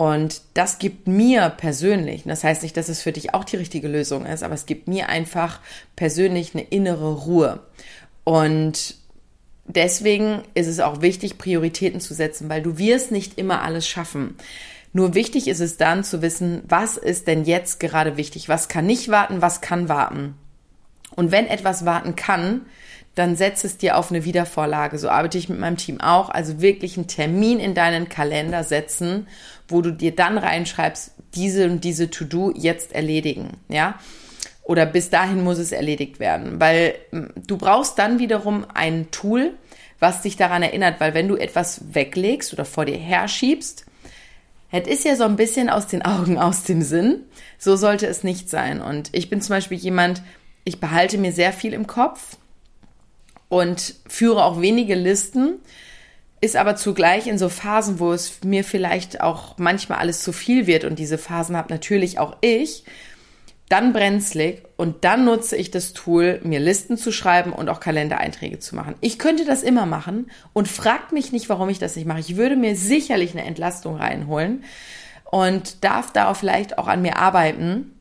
Und 0.01 0.41
das 0.55 0.79
gibt 0.79 1.07
mir 1.07 1.49
persönlich, 1.49 2.23
das 2.25 2.43
heißt 2.43 2.63
nicht, 2.63 2.75
dass 2.75 2.89
es 2.89 3.03
für 3.03 3.11
dich 3.11 3.35
auch 3.35 3.43
die 3.43 3.57
richtige 3.57 3.87
Lösung 3.87 4.25
ist, 4.25 4.41
aber 4.41 4.55
es 4.55 4.65
gibt 4.65 4.87
mir 4.87 5.09
einfach 5.09 5.59
persönlich 5.95 6.55
eine 6.55 6.63
innere 6.63 7.13
Ruhe. 7.25 7.59
Und 8.23 8.95
deswegen 9.65 10.41
ist 10.55 10.65
es 10.65 10.79
auch 10.79 11.03
wichtig, 11.03 11.37
Prioritäten 11.37 11.99
zu 11.99 12.15
setzen, 12.15 12.49
weil 12.49 12.63
du 12.63 12.79
wirst 12.79 13.11
nicht 13.11 13.37
immer 13.37 13.61
alles 13.61 13.87
schaffen. 13.87 14.37
Nur 14.91 15.13
wichtig 15.13 15.47
ist 15.47 15.59
es 15.59 15.77
dann 15.77 16.03
zu 16.03 16.23
wissen, 16.23 16.63
was 16.67 16.97
ist 16.97 17.27
denn 17.27 17.45
jetzt 17.45 17.79
gerade 17.79 18.17
wichtig? 18.17 18.49
Was 18.49 18.69
kann 18.69 18.87
nicht 18.87 19.09
warten? 19.09 19.43
Was 19.43 19.61
kann 19.61 19.87
warten? 19.87 20.33
Und 21.15 21.29
wenn 21.29 21.45
etwas 21.45 21.85
warten 21.85 22.15
kann, 22.15 22.61
dann 23.15 23.35
setz 23.35 23.63
es 23.63 23.77
dir 23.77 23.97
auf 23.97 24.09
eine 24.09 24.23
Wiedervorlage. 24.23 24.97
So 24.97 25.09
arbeite 25.09 25.37
ich 25.37 25.49
mit 25.49 25.59
meinem 25.59 25.77
Team 25.77 25.99
auch. 25.99 26.29
Also 26.29 26.61
wirklich 26.61 26.97
einen 26.97 27.07
Termin 27.07 27.59
in 27.59 27.73
deinen 27.73 28.07
Kalender 28.09 28.63
setzen, 28.63 29.27
wo 29.67 29.81
du 29.81 29.91
dir 29.91 30.15
dann 30.15 30.37
reinschreibst, 30.37 31.11
diese 31.35 31.65
und 31.65 31.83
diese 31.83 32.09
To-Do 32.09 32.51
jetzt 32.55 32.93
erledigen, 32.93 33.57
ja? 33.69 33.95
Oder 34.63 34.85
bis 34.85 35.09
dahin 35.09 35.43
muss 35.43 35.57
es 35.57 35.71
erledigt 35.71 36.19
werden, 36.19 36.59
weil 36.59 36.95
du 37.47 37.57
brauchst 37.57 37.97
dann 37.97 38.19
wiederum 38.19 38.65
ein 38.73 39.09
Tool, 39.11 39.53
was 39.99 40.21
dich 40.21 40.37
daran 40.37 40.61
erinnert, 40.61 40.99
weil 40.99 41.13
wenn 41.13 41.27
du 41.27 41.35
etwas 41.35 41.81
weglegst 41.93 42.53
oder 42.53 42.63
vor 42.63 42.85
dir 42.85 42.97
herschiebst, 42.97 43.85
es 44.71 44.87
ist 44.87 45.03
ja 45.03 45.15
so 45.15 45.25
ein 45.25 45.35
bisschen 45.35 45.69
aus 45.69 45.87
den 45.87 46.01
Augen, 46.03 46.37
aus 46.37 46.63
dem 46.63 46.81
Sinn. 46.81 47.23
So 47.57 47.75
sollte 47.75 48.07
es 48.07 48.23
nicht 48.23 48.49
sein. 48.49 48.81
Und 48.81 49.09
ich 49.11 49.29
bin 49.29 49.41
zum 49.41 49.55
Beispiel 49.55 49.77
jemand, 49.77 50.21
ich 50.63 50.79
behalte 50.79 51.17
mir 51.17 51.33
sehr 51.33 51.53
viel 51.53 51.73
im 51.73 51.87
Kopf 51.87 52.37
und 53.51 53.95
führe 54.07 54.45
auch 54.45 54.61
wenige 54.61 54.95
Listen, 54.95 55.59
ist 56.39 56.55
aber 56.55 56.77
zugleich 56.77 57.27
in 57.27 57.37
so 57.37 57.49
Phasen, 57.49 57.99
wo 57.99 58.13
es 58.13 58.45
mir 58.45 58.63
vielleicht 58.63 59.19
auch 59.19 59.57
manchmal 59.57 59.99
alles 59.99 60.23
zu 60.23 60.31
viel 60.31 60.67
wird 60.67 60.85
und 60.85 60.97
diese 60.97 61.17
Phasen 61.17 61.57
habe 61.57 61.67
natürlich 61.73 62.17
auch 62.17 62.37
ich, 62.39 62.85
dann 63.67 63.91
brenzlig 63.91 64.63
und 64.77 65.03
dann 65.03 65.25
nutze 65.25 65.57
ich 65.57 65.69
das 65.69 65.91
Tool, 65.91 66.39
mir 66.45 66.61
Listen 66.61 66.95
zu 66.95 67.11
schreiben 67.11 67.51
und 67.51 67.67
auch 67.67 67.81
Kalendereinträge 67.81 68.59
zu 68.59 68.73
machen. 68.73 68.95
Ich 69.01 69.19
könnte 69.19 69.43
das 69.43 69.63
immer 69.63 69.85
machen 69.85 70.31
und 70.53 70.69
fragt 70.69 71.11
mich 71.11 71.33
nicht, 71.33 71.49
warum 71.49 71.67
ich 71.67 71.77
das 71.77 71.97
nicht 71.97 72.05
mache. 72.05 72.21
Ich 72.21 72.37
würde 72.37 72.55
mir 72.55 72.77
sicherlich 72.77 73.33
eine 73.33 73.43
Entlastung 73.43 73.97
reinholen 73.97 74.63
und 75.25 75.83
darf 75.83 76.13
darauf 76.13 76.37
vielleicht 76.37 76.77
auch 76.77 76.87
an 76.87 77.01
mir 77.01 77.17
arbeiten, 77.17 77.99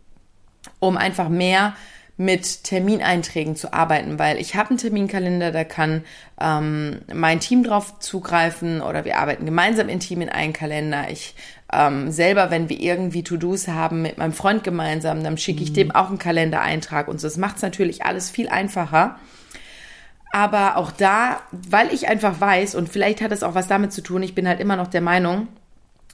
um 0.79 0.97
einfach 0.97 1.29
mehr 1.29 1.75
mit 2.21 2.65
Termineinträgen 2.65 3.57
zu 3.57 3.73
arbeiten, 3.73 4.19
weil 4.19 4.37
ich 4.37 4.55
habe 4.55 4.69
einen 4.69 4.79
Terminkalender, 4.79 5.53
da 5.53 5.65
kann 5.65 6.05
ähm, 6.39 7.01
mein 7.11 7.41
Team 7.41 7.65
drauf 7.65 7.99
zugreifen 7.99 8.83
oder 8.83 9.07
wir 9.07 9.17
arbeiten 9.17 9.47
gemeinsam 9.47 9.89
im 9.89 10.01
Team 10.01 10.21
in 10.21 10.29
einen 10.29 10.53
Kalender. 10.53 11.09
Ich 11.09 11.35
ähm, 11.73 12.11
selber, 12.11 12.51
wenn 12.51 12.69
wir 12.69 12.79
irgendwie 12.79 13.23
To-Dos 13.23 13.69
haben 13.69 14.03
mit 14.03 14.19
meinem 14.19 14.35
Freund 14.35 14.65
gemeinsam, 14.65 15.25
dann 15.25 15.39
schicke 15.39 15.63
ich 15.63 15.71
mhm. 15.71 15.75
dem 15.75 15.91
auch 15.93 16.11
einen 16.11 16.19
Kalendereintrag 16.19 17.09
und 17.09 17.23
so. 17.23 17.27
Das 17.27 17.39
macht 17.39 17.57
es 17.57 17.63
natürlich 17.63 18.05
alles 18.05 18.29
viel 18.29 18.51
einfacher. 18.51 19.19
Aber 20.31 20.77
auch 20.77 20.91
da, 20.91 21.41
weil 21.53 21.91
ich 21.91 22.07
einfach 22.07 22.39
weiß, 22.39 22.75
und 22.75 22.91
vielleicht 22.91 23.23
hat 23.23 23.33
es 23.33 23.43
auch 23.43 23.55
was 23.55 23.67
damit 23.67 23.95
zu 23.95 24.03
tun, 24.03 24.23
ich 24.23 24.35
bin 24.35 24.47
halt 24.47 24.61
immer 24.61 24.77
noch 24.77 24.89
der 24.89 25.01
Meinung, 25.01 25.49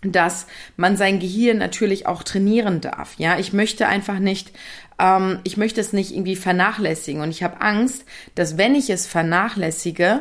dass 0.03 0.47
man 0.77 0.97
sein 0.97 1.19
Gehirn 1.19 1.59
natürlich 1.59 2.07
auch 2.07 2.23
trainieren 2.23 2.81
darf. 2.81 3.15
Ja, 3.19 3.39
ich 3.39 3.53
möchte 3.53 3.89
einfach 3.89 4.19
nicht, 4.19 4.53
ähm, 4.99 5.41
ich 5.45 5.57
möchte 5.57 5.81
es 5.81 5.93
nicht 5.93 6.13
irgendwie 6.13 6.37
vernachlässigen 6.37 7.23
und 7.23 7.31
ich 7.31 7.43
habe 7.43 7.61
Angst, 7.61 8.05
dass 8.35 8.59
wenn 8.59 8.75
ich 8.75 8.91
es 8.91 9.07
vernachlässige, 9.07 10.21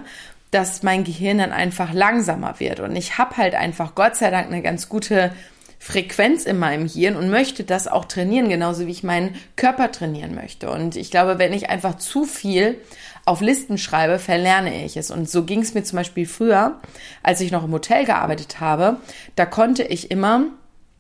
dass 0.52 0.84
mein 0.84 1.04
Gehirn 1.04 1.40
dann 1.40 1.52
einfach 1.52 1.92
langsamer 1.94 2.60
wird. 2.60 2.80
Und 2.80 2.96
ich 2.96 3.18
habe 3.18 3.36
halt 3.38 3.56
einfach 3.56 3.94
Gott 3.94 4.16
sei 4.16 4.32
Dank 4.32 4.48
eine 4.48 4.62
ganz 4.62 4.88
gute 4.88 5.34
Frequenz 5.80 6.46
in 6.46 6.58
meinem 6.58 6.88
Hirn 6.88 7.16
und 7.16 7.30
möchte 7.30 7.64
das 7.64 7.88
auch 7.88 8.06
trainieren, 8.06 8.50
genauso 8.50 8.88
wie 8.88 8.92
ich 8.92 9.04
meinen 9.04 9.36
Körper 9.56 9.92
trainieren 9.92 10.34
möchte. 10.34 10.72
Und 10.72 10.96
ich 10.96 11.12
glaube, 11.12 11.40
wenn 11.40 11.54
ich 11.54 11.70
einfach 11.70 11.98
zu 11.98 12.24
viel 12.24 12.78
auf 13.26 13.42
Listen 13.42 13.78
schreibe, 13.78 14.18
verlerne 14.18 14.86
ich 14.86 14.98
es. 14.98 15.12
Und 15.12 15.30
so 15.30 15.44
ging 15.44 15.62
es 15.62 15.74
mir 15.74 15.84
zum 15.84 15.98
Beispiel 15.98 16.26
früher, 16.26 16.80
als 17.22 17.42
ich 17.42 17.52
noch 17.52 17.66
im 17.66 17.72
Hotel 17.72 18.06
gearbeitet 18.06 18.60
habe. 18.60 18.98
Da 19.36 19.46
konnte 19.46 19.84
ich 19.84 20.10
immer 20.10 20.46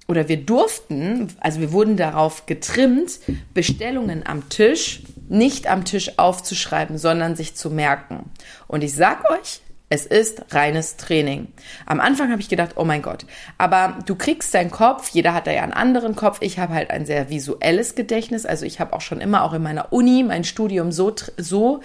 oder 0.08 0.28
wir 0.28 0.38
durften, 0.38 1.30
also 1.40 1.60
wir 1.60 1.72
wurden 1.72 1.98
darauf 1.98 2.46
getrimmt, 2.46 3.20
Bestellungen 3.54 4.26
am 4.26 4.50
Tisch 4.50 5.02
nicht 5.28 5.68
am 5.68 5.86
Tisch 5.86 6.20
aufzuschreiben, 6.20 6.98
sondern 6.98 7.36
sich 7.36 7.56
zu 7.56 7.72
merken. 7.72 8.30
Und 8.68 8.84
ich 8.84 8.94
sag 8.94 9.30
euch, 9.32 9.62
es 9.90 10.06
ist 10.06 10.54
reines 10.54 10.98
Training. 10.98 11.48
Am 11.86 12.00
Anfang 12.00 12.32
habe 12.32 12.42
ich 12.42 12.50
gedacht, 12.50 12.72
oh 12.76 12.84
mein 12.84 13.02
Gott, 13.02 13.26
aber 13.58 14.00
du 14.06 14.16
kriegst 14.16 14.54
deinen 14.54 14.72
Kopf, 14.72 15.10
jeder 15.10 15.34
hat 15.34 15.48
da 15.48 15.52
ja 15.52 15.62
einen 15.62 15.74
anderen 15.74 16.16
Kopf. 16.16 16.40
Ich 16.42 16.58
habe 16.58 16.74
halt 16.74 16.90
ein 16.90 17.06
sehr 17.06 17.30
visuelles 17.30 17.96
Gedächtnis, 17.96 18.46
also 18.46 18.66
ich 18.66 18.80
habe 18.80 18.94
auch 18.94 19.02
schon 19.02 19.22
immer 19.22 19.44
auch 19.44 19.54
in 19.54 19.62
meiner 19.62 19.94
Uni 19.94 20.24
mein 20.24 20.44
Studium 20.44 20.92
so 20.92 21.14
so 21.38 21.82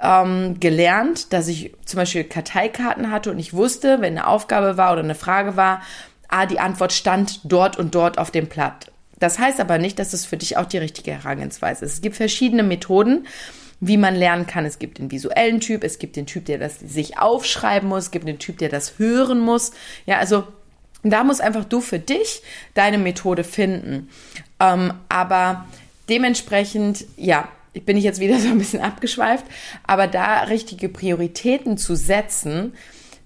ähm, 0.00 0.60
gelernt, 0.60 1.32
dass 1.32 1.48
ich 1.48 1.74
zum 1.86 1.98
Beispiel 1.98 2.24
Karteikarten 2.24 3.10
hatte 3.10 3.30
und 3.30 3.38
ich 3.38 3.54
wusste, 3.54 4.00
wenn 4.00 4.18
eine 4.18 4.26
Aufgabe 4.26 4.76
war 4.76 4.92
oder 4.92 5.02
eine 5.02 5.14
Frage 5.14 5.56
war, 5.56 5.80
ah, 6.32 6.46
die 6.46 6.60
Antwort 6.60 6.92
stand 6.92 7.40
dort 7.44 7.76
und 7.76 7.94
dort 7.94 8.18
auf 8.18 8.30
dem 8.30 8.46
Blatt. 8.46 8.90
Das 9.18 9.38
heißt 9.38 9.60
aber 9.60 9.78
nicht, 9.78 9.98
dass 9.98 10.12
es 10.12 10.24
für 10.24 10.36
dich 10.36 10.56
auch 10.56 10.66
die 10.66 10.78
richtige 10.78 11.12
Herangehensweise 11.12 11.84
ist. 11.84 11.94
Es 11.94 12.00
gibt 12.00 12.16
verschiedene 12.16 12.62
Methoden, 12.64 13.26
wie 13.80 13.96
man 13.96 14.14
lernen 14.14 14.46
kann. 14.46 14.64
Es 14.64 14.78
gibt 14.78 14.98
den 14.98 15.10
visuellen 15.10 15.60
Typ, 15.60 15.84
es 15.84 15.98
gibt 15.98 16.16
den 16.16 16.26
Typ, 16.26 16.46
der 16.46 16.58
das 16.58 16.80
sich 16.80 17.18
aufschreiben 17.18 17.88
muss, 17.88 18.04
es 18.04 18.10
gibt 18.10 18.26
den 18.26 18.38
Typ, 18.38 18.58
der 18.58 18.68
das 18.68 18.98
hören 18.98 19.40
muss. 19.40 19.72
Ja, 20.06 20.18
also 20.18 20.44
da 21.04 21.22
muss 21.22 21.40
einfach 21.40 21.64
du 21.64 21.80
für 21.80 21.98
dich 21.98 22.42
deine 22.74 22.98
Methode 22.98 23.44
finden. 23.44 24.08
Ähm, 24.58 24.94
aber 25.08 25.66
dementsprechend, 26.08 27.04
ja, 27.16 27.48
bin 27.84 27.96
ich 27.96 28.04
jetzt 28.04 28.20
wieder 28.20 28.38
so 28.40 28.48
ein 28.48 28.58
bisschen 28.58 28.80
abgeschweift, 28.80 29.44
aber 29.86 30.06
da 30.06 30.42
richtige 30.42 30.88
Prioritäten 30.88 31.76
zu 31.76 31.94
setzen, 31.94 32.72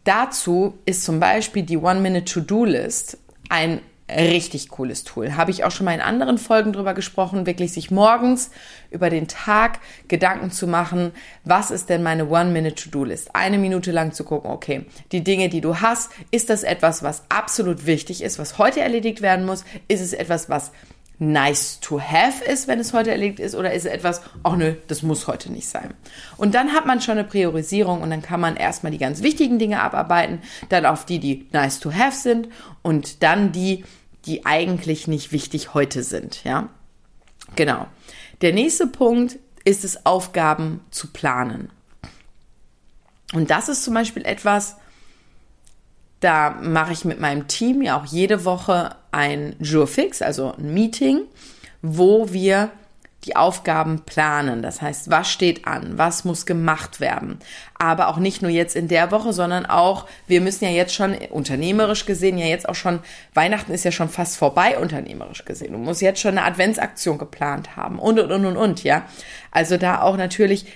dazu 0.07 0.79
ist 0.87 1.05
zum 1.05 1.21
Beispiel 1.21 1.63
die 1.63 1.79
One-Minute-To-Do-List 1.79 3.19
ein 3.49 3.81
richtig 4.09 4.69
cooles 4.69 5.03
Tool. 5.03 5.37
Habe 5.37 5.51
ich 5.51 5.65
auch 5.65 5.71
schon 5.73 5.85
mal 5.85 5.95
in 5.95 6.01
anderen 6.01 6.39
Folgen 6.39 6.73
drüber 6.73 6.95
gesprochen, 6.95 7.47
wirklich 7.47 7.73
sich 7.73 7.91
morgens 7.91 8.51
über 8.91 9.11
den 9.11 9.27
Tag 9.27 9.81
Gedanken 10.07 10.51
zu 10.51 10.69
machen, 10.69 11.11
was 11.45 11.71
ist 11.71 11.89
denn 11.89 12.03
meine 12.03 12.29
One-Minute-To-Do-List? 12.29 13.35
Eine 13.35 13.59
Minute 13.59 13.91
lang 13.91 14.13
zu 14.13 14.23
gucken, 14.23 14.51
okay, 14.51 14.87
die 15.11 15.25
Dinge, 15.25 15.49
die 15.49 15.61
du 15.61 15.81
hast, 15.81 16.13
ist 16.31 16.51
das 16.51 16.63
etwas, 16.63 17.03
was 17.03 17.25
absolut 17.29 17.87
wichtig 17.87 18.23
ist, 18.23 18.39
was 18.39 18.59
heute 18.59 18.81
erledigt 18.81 19.23
werden 19.23 19.45
muss? 19.45 19.65
Ist 19.89 20.01
es 20.01 20.13
etwas, 20.13 20.49
was 20.49 20.71
nice 21.19 21.81
to 21.81 22.01
have 22.01 22.45
ist, 22.45 22.69
wenn 22.69 22.79
es 22.79 22.93
heute 22.93 23.11
erledigt 23.11 23.41
ist, 23.41 23.55
oder 23.55 23.73
ist 23.73 23.87
es 23.87 23.93
etwas, 23.93 24.21
ach 24.43 24.57
nö, 24.57 24.75
das 24.89 25.03
muss 25.03 25.27
heute 25.27 25.51
nicht 25.51 25.69
sein. 25.69 25.95
Und 26.37 26.55
dann 26.55 26.73
hat 26.73 26.87
man 26.87 27.01
schon 27.01 27.19
eine 27.19 27.27
Priorisierung 27.27 28.03
und 28.03 28.11
dann 28.11 28.23
kann 28.23 28.41
man 28.41 28.57
erstmal 28.57 28.93
die 28.93 28.99
ganz 28.99 29.23
wichtigen 29.23 29.59
Dinge 29.59 29.81
abarbeiten, 29.83 30.41
dann 30.69 30.85
auf 30.85 31.07
die, 31.07 31.19
die 31.19 31.49
nice 31.53 31.81
to 31.81 31.93
have 31.93 32.17
sind 32.17 32.49
und 32.83 33.23
dann 33.23 33.53
die, 33.53 33.85
die 34.27 34.45
eigentlich 34.45 35.09
nicht 35.09 35.33
wichtig 35.33 35.75
heute 35.75 36.03
sind, 36.03 36.45
ja. 36.45 36.69
Genau. 37.55 37.87
Der 38.43 38.53
nächste 38.53 38.87
Punkt 38.87 39.39
ist 39.65 39.85
es, 39.85 40.05
Aufgaben 40.05 40.81
zu 40.91 41.09
planen. 41.13 41.71
Und 43.33 43.51
das 43.51 43.69
ist 43.69 43.85
zum 43.85 43.95
Beispiel 43.95 44.25
etwas, 44.25 44.77
da 46.21 46.51
mache 46.51 46.93
ich 46.93 47.05
mit 47.05 47.21
meinem 47.21 47.47
Team 47.49 47.83
ja 47.83 47.99
auch 47.99 48.05
jede 48.05 48.45
Woche 48.45 48.97
ein 49.17 49.57
Jurfix, 49.61 50.21
also 50.21 50.53
ein 50.59 50.75
Meeting, 50.75 51.23
wo 51.81 52.33
wir 52.33 52.71
die 53.25 53.35
Aufgaben 53.35 54.03
planen. 54.05 54.61
Das 54.63 54.83
heißt, 54.83 55.11
was 55.11 55.29
steht 55.29 55.67
an? 55.67 55.97
Was 55.97 56.25
muss 56.25 56.45
gemacht 56.45 57.01
werden? 57.01 57.39
Aber 57.75 58.09
auch 58.09 58.19
nicht 58.19 58.43
nur 58.43 58.51
jetzt 58.51 58.77
in 58.77 58.89
der 58.89 59.11
Woche, 59.11 59.33
sondern 59.33 59.65
auch, 59.65 60.07
wir 60.27 60.43
müssen 60.43 60.65
ja 60.65 60.71
jetzt 60.71 60.95
schon 60.95 61.17
unternehmerisch 61.31 62.05
gesehen, 62.05 62.37
ja 62.37 62.47
jetzt 62.47 62.69
auch 62.69 62.75
schon, 62.75 63.01
Weihnachten 63.33 63.73
ist 63.73 63.85
ja 63.85 63.91
schon 63.91 64.11
fast 64.11 64.37
vorbei, 64.37 64.79
unternehmerisch 64.79 65.45
gesehen. 65.47 65.73
Du 65.73 65.79
musst 65.79 66.03
jetzt 66.03 66.21
schon 66.21 66.39
eine 66.39 66.45
Adventsaktion 66.45 67.17
geplant 67.17 67.75
haben 67.75 67.99
und, 67.99 68.21
und, 68.21 68.31
und, 68.31 68.45
und, 68.45 68.57
und, 68.57 68.85
ja. 68.85 69.07
Also 69.51 69.79
da 69.79 70.03
auch 70.03 70.19
natürlich 70.19 70.67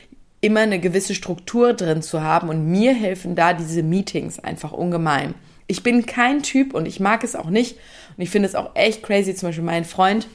immer 0.41 0.61
eine 0.61 0.81
gewisse 0.81 1.15
Struktur 1.15 1.75
drin 1.75 2.03
zu 2.03 2.23
haben 2.23 2.49
und 2.49 2.67
mir 2.67 2.95
helfen 2.95 3.37
da 3.37 3.53
diese 3.53 3.83
Meetings 3.83 4.39
einfach 4.39 4.73
ungemein. 4.73 5.35
Ich 5.67 5.85
bin 5.85 6.05
kein 6.05 6.43
Typ 6.43 6.75
und 6.75 6.87
ich 6.87 6.99
mag 6.99 7.23
es 7.23 7.37
auch 7.37 7.51
nicht 7.51 7.77
und 8.21 8.25
ich 8.25 8.31
finde 8.31 8.47
es 8.51 8.55
auch 8.55 8.73
echt 8.75 9.03
crazy. 9.03 9.35
Zum 9.35 9.49
Beispiel 9.49 9.65
mein 9.65 9.87
Freund, 9.87 10.29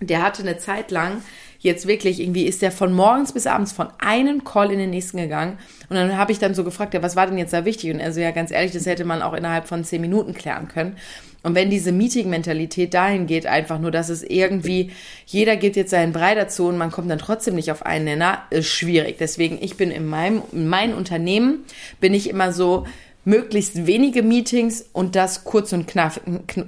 der 0.00 0.22
hatte 0.22 0.42
eine 0.42 0.58
Zeit 0.58 0.92
lang 0.92 1.20
jetzt 1.58 1.88
wirklich 1.88 2.20
irgendwie 2.20 2.44
ist 2.44 2.62
der 2.62 2.70
von 2.70 2.92
morgens 2.92 3.32
bis 3.32 3.48
abends 3.48 3.72
von 3.72 3.88
einem 3.98 4.44
Call 4.44 4.70
in 4.70 4.78
den 4.78 4.90
nächsten 4.90 5.16
gegangen. 5.16 5.58
Und 5.88 5.96
dann 5.96 6.16
habe 6.16 6.30
ich 6.30 6.38
dann 6.38 6.54
so 6.54 6.62
gefragt, 6.62 6.94
ja, 6.94 7.02
was 7.02 7.16
war 7.16 7.26
denn 7.26 7.36
jetzt 7.36 7.52
da 7.52 7.64
wichtig? 7.64 7.90
Und 7.90 7.98
er 7.98 8.12
so, 8.12 8.20
ja, 8.20 8.30
ganz 8.30 8.52
ehrlich, 8.52 8.70
das 8.70 8.86
hätte 8.86 9.04
man 9.04 9.20
auch 9.22 9.32
innerhalb 9.32 9.66
von 9.66 9.82
zehn 9.82 10.00
Minuten 10.00 10.32
klären 10.32 10.68
können. 10.68 10.96
Und 11.42 11.56
wenn 11.56 11.70
diese 11.70 11.90
Meeting-Mentalität 11.90 12.94
dahin 12.94 13.26
geht, 13.26 13.46
einfach 13.46 13.80
nur, 13.80 13.90
dass 13.90 14.10
es 14.10 14.22
irgendwie, 14.22 14.92
jeder 15.26 15.56
gibt 15.56 15.74
jetzt 15.74 15.90
seinen 15.90 16.12
Brei 16.12 16.36
dazu 16.36 16.68
und 16.68 16.78
man 16.78 16.92
kommt 16.92 17.10
dann 17.10 17.18
trotzdem 17.18 17.56
nicht 17.56 17.72
auf 17.72 17.84
einen 17.84 18.04
Nenner, 18.04 18.42
ist 18.50 18.68
schwierig. 18.68 19.16
Deswegen, 19.18 19.58
ich 19.60 19.76
bin 19.76 19.90
in 19.90 20.06
meinem, 20.06 20.42
in 20.52 20.68
meinem 20.68 20.96
Unternehmen, 20.96 21.64
bin 21.98 22.14
ich 22.14 22.30
immer 22.30 22.52
so, 22.52 22.86
möglichst 23.24 23.86
wenige 23.86 24.22
Meetings 24.22 24.84
und 24.92 25.14
das 25.16 25.44
kurz 25.44 25.72
und, 25.72 25.86
knapp, 25.86 26.20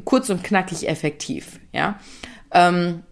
kurz 0.04 0.30
und 0.30 0.44
knackig 0.44 0.88
effektiv, 0.88 1.60
ja. 1.72 1.98
Ähm, 2.52 3.02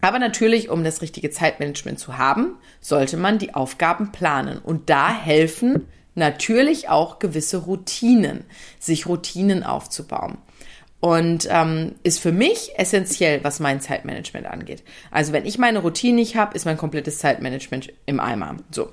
aber 0.00 0.18
natürlich, 0.18 0.70
um 0.70 0.84
das 0.84 1.02
richtige 1.02 1.30
Zeitmanagement 1.30 1.98
zu 1.98 2.16
haben, 2.16 2.56
sollte 2.80 3.16
man 3.16 3.38
die 3.38 3.54
Aufgaben 3.54 4.12
planen. 4.12 4.58
Und 4.58 4.88
da 4.88 5.12
helfen 5.12 5.86
natürlich 6.14 6.88
auch 6.88 7.18
gewisse 7.18 7.58
Routinen, 7.58 8.44
sich 8.78 9.06
Routinen 9.06 9.62
aufzubauen. 9.62 10.38
Und 11.00 11.48
ähm, 11.50 11.94
ist 12.02 12.20
für 12.20 12.32
mich 12.32 12.72
essentiell, 12.76 13.42
was 13.42 13.58
mein 13.58 13.80
Zeitmanagement 13.80 14.46
angeht. 14.46 14.82
Also 15.10 15.32
wenn 15.32 15.46
ich 15.46 15.56
meine 15.56 15.78
Routine 15.78 16.16
nicht 16.16 16.36
habe, 16.36 16.54
ist 16.54 16.66
mein 16.66 16.76
komplettes 16.76 17.18
Zeitmanagement 17.18 17.92
im 18.04 18.20
Eimer. 18.20 18.56
So. 18.70 18.92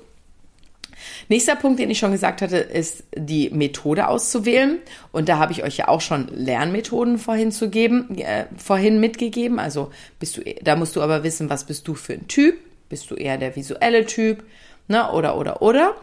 Nächster 1.28 1.56
Punkt, 1.56 1.78
den 1.78 1.90
ich 1.90 1.98
schon 1.98 2.12
gesagt 2.12 2.42
hatte, 2.42 2.58
ist 2.58 3.04
die 3.16 3.50
Methode 3.50 4.08
auszuwählen. 4.08 4.78
Und 5.12 5.28
da 5.28 5.38
habe 5.38 5.52
ich 5.52 5.62
euch 5.64 5.76
ja 5.76 5.88
auch 5.88 6.00
schon 6.00 6.28
Lernmethoden 6.28 7.18
vorhin 7.18 7.52
zu 7.52 7.70
geben, 7.70 8.16
äh, 8.18 8.46
vorhin 8.56 9.00
mitgegeben. 9.00 9.58
Also 9.58 9.90
bist 10.18 10.36
du, 10.36 10.42
da 10.62 10.76
musst 10.76 10.96
du 10.96 11.02
aber 11.02 11.22
wissen, 11.22 11.50
was 11.50 11.64
bist 11.64 11.88
du 11.88 11.94
für 11.94 12.14
ein 12.14 12.28
Typ? 12.28 12.56
Bist 12.88 13.10
du 13.10 13.14
eher 13.14 13.38
der 13.38 13.54
visuelle 13.56 14.06
Typ? 14.06 14.44
Ne? 14.88 15.10
Oder, 15.12 15.36
oder, 15.36 15.62
oder. 15.62 15.94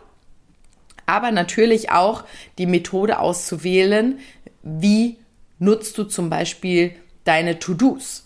Aber 1.06 1.32
natürlich 1.32 1.92
auch 1.92 2.24
die 2.58 2.66
Methode 2.66 3.20
auszuwählen, 3.20 4.20
wie 4.64 5.18
nutzt 5.60 5.98
du 5.98 6.04
zum 6.04 6.30
Beispiel 6.30 6.92
deine 7.24 7.60
To-Dos? 7.60 8.26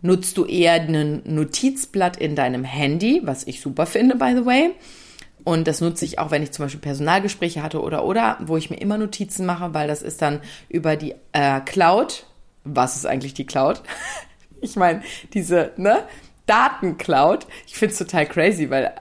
Nutzt 0.00 0.36
du 0.36 0.44
eher 0.44 0.74
ein 0.74 1.22
Notizblatt 1.24 2.16
in 2.16 2.36
deinem 2.36 2.62
Handy, 2.62 3.20
was 3.24 3.44
ich 3.46 3.60
super 3.60 3.84
finde, 3.84 4.14
by 4.14 4.32
the 4.36 4.46
way? 4.46 4.70
Und 5.48 5.66
das 5.66 5.80
nutze 5.80 6.04
ich 6.04 6.18
auch, 6.18 6.30
wenn 6.30 6.42
ich 6.42 6.52
zum 6.52 6.66
Beispiel 6.66 6.82
Personalgespräche 6.82 7.62
hatte 7.62 7.80
oder 7.80 8.04
oder, 8.04 8.36
wo 8.38 8.58
ich 8.58 8.68
mir 8.68 8.76
immer 8.76 8.98
Notizen 8.98 9.46
mache, 9.46 9.72
weil 9.72 9.88
das 9.88 10.02
ist 10.02 10.20
dann 10.20 10.42
über 10.68 10.94
die 10.94 11.14
äh, 11.32 11.60
Cloud. 11.60 12.26
Was 12.64 12.96
ist 12.96 13.06
eigentlich 13.06 13.32
die 13.32 13.46
Cloud? 13.46 13.80
ich 14.60 14.76
meine, 14.76 15.00
diese, 15.32 15.72
ne? 15.78 16.04
Datencloud. 16.44 17.46
Ich 17.66 17.76
finde 17.76 17.92
es 17.92 17.98
total 17.98 18.26
crazy, 18.26 18.68
weil 18.68 18.92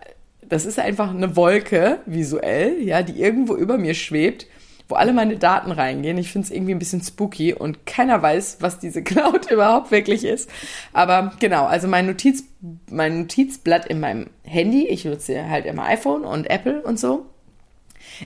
das 0.41 0.65
ist 0.65 0.79
einfach 0.79 1.09
eine 1.09 1.35
Wolke 1.35 1.99
visuell, 2.05 2.81
ja, 2.81 3.03
die 3.03 3.21
irgendwo 3.21 3.53
über 3.53 3.77
mir 3.77 3.93
schwebt 3.93 4.47
wo 4.87 4.95
alle 4.95 5.13
meine 5.13 5.37
Daten 5.37 5.71
reingehen. 5.71 6.17
Ich 6.17 6.31
finde 6.31 6.45
es 6.45 6.51
irgendwie 6.51 6.73
ein 6.73 6.79
bisschen 6.79 7.01
spooky 7.01 7.53
und 7.53 7.85
keiner 7.85 8.21
weiß, 8.21 8.57
was 8.61 8.79
diese 8.79 9.03
Cloud 9.03 9.51
überhaupt 9.51 9.91
wirklich 9.91 10.23
ist. 10.23 10.49
Aber 10.93 11.33
genau, 11.39 11.65
also 11.65 11.87
mein 11.87 12.05
Notiz, 12.05 12.43
mein 12.89 13.21
Notizblatt 13.21 13.85
in 13.85 13.99
meinem 13.99 14.27
Handy, 14.43 14.87
ich 14.87 15.05
nutze 15.05 15.49
halt 15.49 15.65
immer 15.65 15.85
iPhone 15.85 16.23
und 16.23 16.49
Apple 16.49 16.81
und 16.81 16.99
so, 16.99 17.25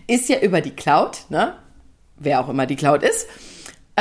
ist 0.07 0.29
ja 0.29 0.39
über 0.39 0.61
die 0.61 0.71
Cloud, 0.71 1.25
ne? 1.29 1.55
Wer 2.17 2.39
auch 2.39 2.49
immer 2.49 2.67
die 2.67 2.75
Cloud 2.75 3.01
ist 3.01 3.27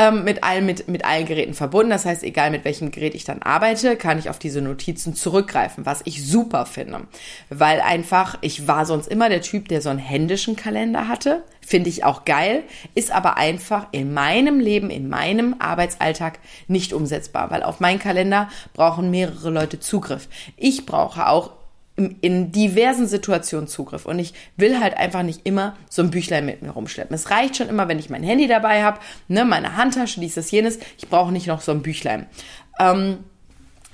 ähm, 0.00 0.24
mit, 0.24 0.42
allen, 0.42 0.64
mit, 0.64 0.88
mit 0.88 1.04
allen 1.04 1.26
Geräten 1.26 1.52
verbunden. 1.52 1.90
Das 1.90 2.06
heißt, 2.06 2.22
egal 2.22 2.50
mit 2.50 2.64
welchem 2.64 2.90
Gerät 2.90 3.14
ich 3.14 3.24
dann 3.24 3.42
arbeite, 3.42 3.96
kann 3.96 4.18
ich 4.18 4.30
auf 4.30 4.38
diese 4.38 4.62
Notizen 4.62 5.14
zurückgreifen, 5.14 5.84
was 5.84 6.00
ich 6.06 6.26
super 6.26 6.64
finde. 6.64 7.02
Weil 7.50 7.82
einfach, 7.82 8.38
ich 8.40 8.66
war 8.66 8.86
sonst 8.86 9.08
immer 9.08 9.28
der 9.28 9.42
Typ, 9.42 9.68
der 9.68 9.82
so 9.82 9.90
einen 9.90 9.98
händischen 9.98 10.56
Kalender 10.56 11.06
hatte. 11.06 11.42
Finde 11.60 11.90
ich 11.90 12.02
auch 12.02 12.24
geil, 12.24 12.62
ist 12.94 13.12
aber 13.12 13.36
einfach 13.36 13.88
in 13.92 14.14
meinem 14.14 14.58
Leben, 14.58 14.88
in 14.88 15.08
meinem 15.08 15.56
Arbeitsalltag 15.58 16.38
nicht 16.66 16.94
umsetzbar, 16.94 17.50
weil 17.50 17.62
auf 17.62 17.80
meinen 17.80 17.98
Kalender 17.98 18.48
brauchen 18.72 19.10
mehrere 19.10 19.50
Leute 19.50 19.78
Zugriff. 19.80 20.28
Ich 20.56 20.86
brauche 20.86 21.28
auch 21.28 21.59
in 22.20 22.52
diversen 22.52 23.06
Situationen 23.06 23.68
Zugriff. 23.68 24.06
Und 24.06 24.18
ich 24.18 24.34
will 24.56 24.80
halt 24.80 24.96
einfach 24.96 25.22
nicht 25.22 25.40
immer 25.44 25.76
so 25.88 26.02
ein 26.02 26.10
Büchlein 26.10 26.46
mit 26.46 26.62
mir 26.62 26.70
rumschleppen. 26.70 27.14
Es 27.14 27.30
reicht 27.30 27.56
schon 27.56 27.68
immer, 27.68 27.88
wenn 27.88 27.98
ich 27.98 28.10
mein 28.10 28.22
Handy 28.22 28.46
dabei 28.46 28.82
habe, 28.82 29.00
ne, 29.28 29.44
meine 29.44 29.76
Handtasche, 29.76 30.20
dies, 30.20 30.34
das, 30.34 30.50
jenes. 30.50 30.78
Ich 30.98 31.08
brauche 31.08 31.32
nicht 31.32 31.46
noch 31.46 31.60
so 31.60 31.72
ein 31.72 31.82
Büchlein. 31.82 32.26
Ähm, 32.78 33.18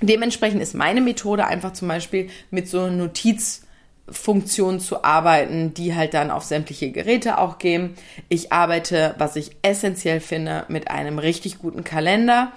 dementsprechend 0.01 0.61
ist 0.61 0.73
meine 0.73 1.01
Methode 1.01 1.45
einfach 1.45 1.73
zum 1.73 1.87
Beispiel 1.87 2.29
mit 2.51 2.67
so 2.67 2.89
Notizfunktionen 2.89 4.79
zu 4.79 5.03
arbeiten, 5.03 5.73
die 5.73 5.95
halt 5.95 6.13
dann 6.13 6.31
auf 6.31 6.43
sämtliche 6.43 6.91
Geräte 6.91 7.37
auch 7.37 7.57
gehen. 7.57 7.95
Ich 8.29 8.51
arbeite, 8.51 9.15
was 9.17 9.35
ich 9.35 9.57
essentiell 9.61 10.19
finde, 10.19 10.65
mit 10.67 10.89
einem 10.89 11.19
richtig 11.19 11.59
guten 11.59 11.83
Kalender 11.83 12.51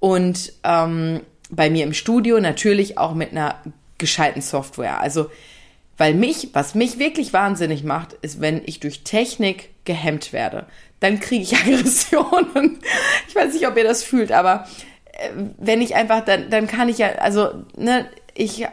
und 0.00 0.52
ähm, 0.64 1.20
bei 1.52 1.70
mir 1.70 1.84
im 1.84 1.92
Studio 1.92 2.40
natürlich 2.40 2.98
auch 2.98 3.14
mit 3.14 3.30
einer 3.30 3.56
gescheiten 4.02 4.42
Software. 4.42 5.00
Also, 5.00 5.30
weil 5.96 6.14
mich, 6.14 6.50
was 6.52 6.74
mich 6.74 6.98
wirklich 6.98 7.32
wahnsinnig 7.32 7.84
macht, 7.84 8.12
ist, 8.20 8.40
wenn 8.40 8.60
ich 8.66 8.80
durch 8.80 9.04
Technik 9.04 9.70
gehemmt 9.84 10.32
werde. 10.32 10.66
Dann 11.00 11.20
kriege 11.20 11.44
ich 11.44 11.56
Aggressionen. 11.56 12.80
ich 13.28 13.34
weiß 13.34 13.54
nicht, 13.54 13.66
ob 13.66 13.76
ihr 13.76 13.84
das 13.84 14.04
fühlt, 14.04 14.32
aber 14.32 14.66
äh, 15.12 15.30
wenn 15.58 15.80
ich 15.80 15.94
einfach, 15.94 16.24
dann, 16.24 16.50
dann 16.50 16.66
kann 16.66 16.88
ich 16.88 16.98
ja, 16.98 17.12
also, 17.12 17.64
ne, 17.76 18.06
ich, 18.34 18.66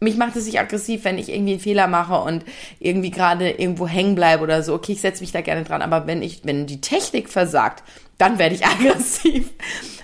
mich 0.00 0.16
macht 0.16 0.36
es 0.36 0.46
nicht 0.46 0.58
aggressiv, 0.58 1.04
wenn 1.04 1.18
ich 1.18 1.28
irgendwie 1.28 1.52
einen 1.52 1.60
Fehler 1.60 1.86
mache 1.86 2.20
und 2.20 2.44
irgendwie 2.80 3.10
gerade 3.10 3.50
irgendwo 3.50 3.86
hängen 3.86 4.14
bleibe 4.14 4.42
oder 4.42 4.62
so. 4.62 4.74
Okay, 4.74 4.92
ich 4.92 5.00
setze 5.00 5.22
mich 5.22 5.32
da 5.32 5.40
gerne 5.40 5.64
dran, 5.64 5.82
aber 5.82 6.06
wenn 6.06 6.22
ich, 6.22 6.44
wenn 6.44 6.66
die 6.66 6.80
Technik 6.80 7.28
versagt, 7.28 7.82
dann 8.18 8.38
werde 8.38 8.54
ich 8.54 8.64
aggressiv. 8.66 9.50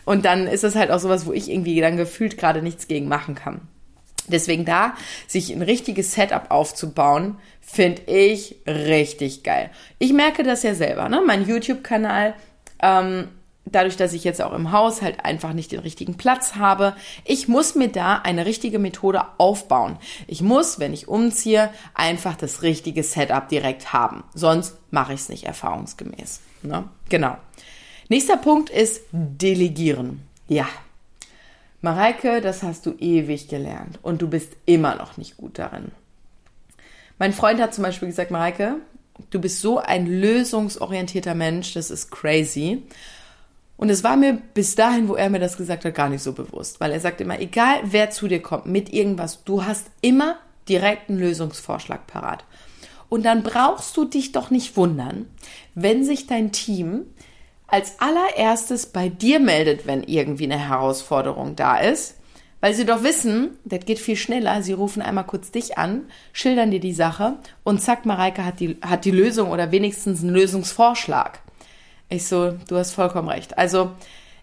Und 0.05 0.25
dann 0.25 0.47
ist 0.47 0.65
es 0.65 0.75
halt 0.75 0.91
auch 0.91 0.99
sowas, 0.99 1.27
wo 1.27 1.33
ich 1.33 1.51
irgendwie 1.51 1.81
dann 1.81 1.97
gefühlt 1.97 2.37
gerade 2.37 2.63
nichts 2.63 2.89
gegen 2.89 3.09
machen 3.09 3.35
kann. 3.35 3.61
Deswegen 4.29 4.65
da, 4.65 4.95
sich 5.27 5.51
ein 5.51 5.63
richtiges 5.63 6.13
Setup 6.13 6.51
aufzubauen, 6.51 7.39
finde 7.61 8.03
ich 8.03 8.57
richtig 8.67 9.43
geil. 9.43 9.71
Ich 9.99 10.13
merke 10.13 10.43
das 10.43 10.63
ja 10.63 10.75
selber, 10.75 11.09
ne? 11.09 11.23
Mein 11.25 11.47
YouTube-Kanal, 11.47 12.35
ähm, 12.81 13.29
dadurch, 13.73 13.97
dass 13.97 14.13
ich 14.13 14.25
jetzt 14.25 14.41
auch 14.41 14.53
im 14.53 14.73
Haus 14.73 15.03
halt 15.03 15.25
einfach 15.25 15.53
nicht 15.53 15.73
den 15.73 15.81
richtigen 15.81 16.17
Platz 16.17 16.55
habe, 16.55 16.95
ich 17.25 17.49
muss 17.49 17.75
mir 17.75 17.89
da 17.89 18.17
eine 18.17 18.47
richtige 18.47 18.79
Methode 18.79 19.23
aufbauen. 19.39 19.99
Ich 20.27 20.43
muss, 20.43 20.79
wenn 20.79 20.93
ich 20.93 21.09
umziehe, 21.09 21.71
einfach 21.95 22.37
das 22.37 22.63
richtige 22.63 23.03
Setup 23.03 23.49
direkt 23.49 23.93
haben. 23.93 24.25
Sonst 24.35 24.77
mache 24.91 25.13
ich 25.13 25.21
es 25.21 25.29
nicht 25.29 25.45
erfahrungsgemäß. 25.45 26.41
Ne? 26.63 26.89
Genau. 27.09 27.37
Nächster 28.09 28.37
Punkt 28.37 28.71
ist 28.71 29.03
Delegieren. 29.13 30.23
Ja, 30.49 30.67
Mareike, 31.81 32.41
das 32.41 32.63
hast 32.63 32.87
du 32.87 32.95
ewig 32.99 33.49
gelernt 33.49 33.99
und 34.03 34.21
du 34.21 34.29
bist 34.29 34.53
immer 34.67 34.97
noch 34.97 35.17
nicht 35.17 35.37
gut 35.37 35.59
darin. 35.59 35.93
Mein 37.19 37.33
Freund 37.33 37.61
hat 37.61 37.75
zum 37.75 37.85
Beispiel 37.85 38.09
gesagt, 38.09 38.31
Mareike, 38.31 38.77
du 39.31 39.41
bist 39.41 39.61
so 39.61 39.79
ein 39.79 40.07
lösungsorientierter 40.07 41.35
Mensch, 41.35 41.75
das 41.75 41.91
ist 41.91 42.11
crazy. 42.11 42.83
Und 43.77 43.91
es 43.91 44.03
war 44.03 44.17
mir 44.17 44.35
bis 44.55 44.75
dahin, 44.75 45.09
wo 45.09 45.15
er 45.15 45.31
mir 45.31 45.39
das 45.39 45.57
gesagt 45.57 45.85
hat, 45.85 45.95
gar 45.95 46.09
nicht 46.09 46.23
so 46.23 46.33
bewusst, 46.33 46.81
weil 46.81 46.91
er 46.91 47.01
sagt 47.01 47.21
immer, 47.21 47.41
egal 47.41 47.79
wer 47.85 48.11
zu 48.11 48.27
dir 48.27 48.43
kommt 48.43 48.67
mit 48.67 48.93
irgendwas, 48.93 49.45
du 49.45 49.65
hast 49.65 49.87
immer 50.01 50.39
direkt 50.69 51.09
einen 51.09 51.21
Lösungsvorschlag 51.21 52.07
parat. 52.09 52.45
Und 53.09 53.25
dann 53.25 53.43
brauchst 53.43 53.97
du 53.97 54.05
dich 54.05 54.33
doch 54.33 54.51
nicht 54.51 54.77
wundern, 54.77 55.27
wenn 55.75 56.05
sich 56.05 56.27
dein 56.27 56.51
Team 56.53 57.07
als 57.69 58.01
allererstes 58.01 58.87
bei 58.87 59.09
dir 59.09 59.39
meldet, 59.39 59.87
wenn 59.87 60.03
irgendwie 60.03 60.45
eine 60.45 60.59
Herausforderung 60.59 61.55
da 61.55 61.77
ist, 61.77 62.17
weil 62.61 62.75
sie 62.75 62.87
doch 62.87 63.05
wissen, 63.05 63.59
das 63.65 63.85
geht 63.85 64.01
viel 64.01 64.17
schneller. 64.17 64.63
Sie 64.63 64.73
rufen 64.73 65.01
einmal 65.01 65.27
kurz 65.27 65.53
dich 65.53 65.79
an, 65.79 66.03
schildern 66.33 66.73
dir 66.73 66.81
die 66.81 66.95
Sache 66.95 67.37
und 67.63 67.81
zack, 67.81 68.05
Mareike 68.05 68.45
hat 68.45 68.59
die, 68.59 68.79
hat 68.81 69.05
die 69.05 69.13
Lösung 69.13 69.51
oder 69.51 69.71
wenigstens 69.71 70.23
einen 70.23 70.35
Lösungsvorschlag. 70.35 71.41
Ich 72.09 72.27
so, 72.27 72.55
du 72.69 72.77
hast 72.77 72.93
vollkommen 72.93 73.29
recht. 73.29 73.59
Also, 73.59 73.93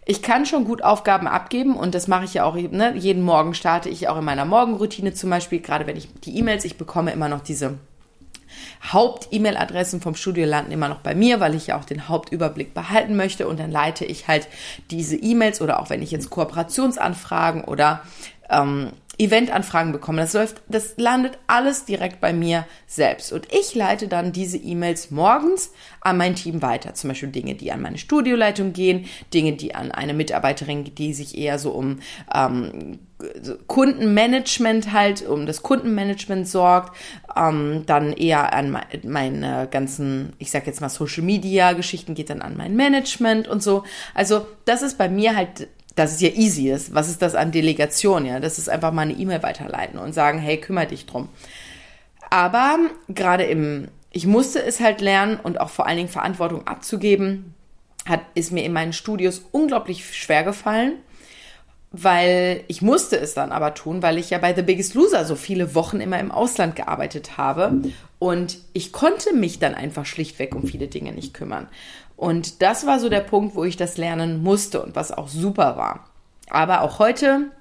ich 0.06 0.22
kann 0.22 0.46
schon 0.46 0.66
gut 0.66 0.84
Aufgaben 0.84 1.28
abgeben 1.28 1.76
und 1.76 1.96
das 1.96 2.08
mache 2.08 2.26
ich 2.26 2.36
ja 2.36 2.46
auch, 2.46 2.56
ne? 2.56 2.94
jeden 2.96 3.24
Morgen 3.24 3.56
starte 3.56 3.90
ich 3.90 4.08
auch 4.08 4.20
in 4.20 4.24
meiner 4.24 4.46
Morgenroutine 4.46 5.16
zum 5.16 5.32
Beispiel, 5.32 5.62
gerade 5.62 5.88
wenn 5.88 5.98
ich 5.98 6.08
die 6.22 6.38
E-Mails, 6.38 6.64
ich 6.64 6.78
bekomme 6.78 7.12
immer 7.12 7.28
noch 7.28 7.42
diese 7.42 7.80
Haupt-E-Mail-Adressen 8.92 10.02
vom 10.02 10.16
Studio 10.16 10.46
landen 10.46 10.72
immer 10.72 10.90
noch 10.90 11.00
bei 11.00 11.16
mir, 11.16 11.40
weil 11.40 11.56
ich 11.56 11.68
ja 11.68 11.80
auch 11.80 11.86
den 11.86 12.08
Hauptüberblick 12.08 12.74
behalten 12.74 13.16
möchte 13.16 13.48
und 13.48 13.60
dann 13.60 13.72
leite 13.72 14.06
ich 14.06 14.28
halt 14.28 14.48
diese 14.92 15.16
E-Mails 15.16 15.62
oder 15.62 15.80
auch 15.80 15.90
wenn 15.90 16.02
ich 16.02 16.12
jetzt 16.12 16.30
Kooperationsanfragen 16.30 17.64
oder 17.64 18.02
ähm, 18.50 18.92
Eventanfragen 19.18 19.92
bekomme. 19.92 20.22
Das 20.22 20.34
läuft, 20.34 20.62
das 20.68 20.96
landet 20.98 21.38
alles 21.48 21.86
direkt 21.86 22.20
bei 22.20 22.34
mir 22.34 22.66
selbst. 22.88 23.32
Und 23.32 23.48
ich 23.54 23.74
leite 23.76 24.08
dann 24.08 24.32
diese 24.32 24.58
E-Mails 24.58 25.12
morgens 25.12 25.72
an 26.02 26.18
mein 26.18 26.36
Team 26.36 26.62
weiter. 26.62 26.94
Zum 26.94 27.10
Beispiel 27.10 27.30
Dinge, 27.30 27.56
die 27.56 27.72
an 27.72 27.82
meine 27.82 27.98
Studioleitung 27.98 28.74
gehen, 28.74 29.06
Dinge, 29.34 29.54
die 29.54 29.74
an 29.74 29.92
eine 29.92 30.14
Mitarbeiterin, 30.14 30.96
die 30.96 31.14
sich 31.14 31.38
eher 31.38 31.60
so 31.60 31.72
um 31.72 32.00
ähm, 32.34 33.00
Kundenmanagement 33.68 34.92
halt, 34.92 35.28
um 35.28 35.46
das 35.46 35.62
Kundenmanagement 35.62 36.48
sorgt, 36.48 36.96
ähm, 37.36 37.84
dann 37.86 38.14
eher 38.14 38.54
an 38.54 38.78
meine 39.04 39.68
ganzen, 39.70 40.34
ich 40.40 40.52
sag 40.52 40.68
jetzt 40.68 40.82
mal 40.82 40.90
Social 40.90 41.24
Media 41.24 41.74
Geschichten 41.74 42.16
geht 42.16 42.30
dann 42.30 42.42
an 42.42 42.58
mein 42.58 42.76
Management 42.76 43.48
und 43.48 43.62
so. 43.62 43.84
Also 44.14 44.48
das 44.66 44.82
ist 44.82 44.98
bei 44.98 45.10
mir 45.10 45.36
halt 45.36 45.68
das 45.96 46.12
ist 46.12 46.22
ja 46.22 46.30
easy 46.30 46.70
ist. 46.70 46.94
Was 46.94 47.10
ist 47.10 47.22
das 47.22 47.36
an 47.36 47.52
Delegation? 47.52 48.26
Ja, 48.26 48.40
das 48.40 48.58
ist 48.58 48.70
einfach 48.70 48.92
mal 48.92 49.04
eine 49.04 49.14
E-Mail 49.14 49.42
weiterleiten 49.44 49.98
und 49.98 50.14
sagen, 50.14 50.40
hey, 50.40 50.60
kümmere 50.60 50.88
dich 50.88 51.06
drum. 51.06 51.30
Aber 52.30 52.78
gerade 53.08 53.44
im, 53.46 53.88
ich 54.12 54.28
musste 54.28 54.62
es 54.62 54.80
halt 54.80 55.00
lernen 55.02 55.40
und 55.42 55.60
auch 55.60 55.70
vor 55.70 55.88
allen 55.88 55.98
Dingen 55.98 56.10
Verantwortung 56.10 56.68
abzugeben, 56.68 57.54
hat, 58.06 58.22
ist 58.36 58.52
mir 58.52 58.64
in 58.64 58.74
meinen 58.74 58.94
Studios 58.94 59.46
unglaublich 59.52 60.16
schwer 60.16 60.44
gefallen, 60.44 60.94
weil 62.04 62.64
ich 62.68 62.82
musste 62.82 63.18
es 63.18 63.34
dann 63.34 63.52
aber 63.52 63.74
tun, 63.74 64.02
weil 64.02 64.18
ich 64.18 64.30
ja 64.30 64.38
bei 64.38 64.54
The 64.54 64.62
Biggest 64.62 64.94
Loser 64.94 65.26
so 65.26 65.36
viele 65.36 65.76
Wochen 65.76 66.00
immer 66.00 66.20
im 66.20 66.32
Ausland 66.32 66.76
gearbeitet 66.76 67.38
habe 67.38 67.82
und 68.20 68.58
ich 68.74 68.92
konnte 68.92 69.34
mich 69.34 69.60
dann 69.60 69.76
einfach 69.76 70.06
schlichtweg 70.06 70.56
um 70.56 70.68
viele 70.68 70.88
Dinge 70.88 71.14
nicht 71.14 71.34
kümmern. 71.34 71.68
Und 72.18 72.62
das 72.62 72.86
war 72.86 73.00
so 73.00 73.10
der 73.10 73.22
Punkt, 73.22 73.56
wo 73.56 73.64
ich 73.64 73.78
das 73.78 73.98
lernen 73.98 74.42
musste 74.42 74.82
und 74.82 74.96
was 74.96 75.12
auch 75.12 75.28
super 75.28 75.78
war. 75.78 76.10
Aber 76.50 76.82
auch 76.82 77.00
heute 77.00 77.52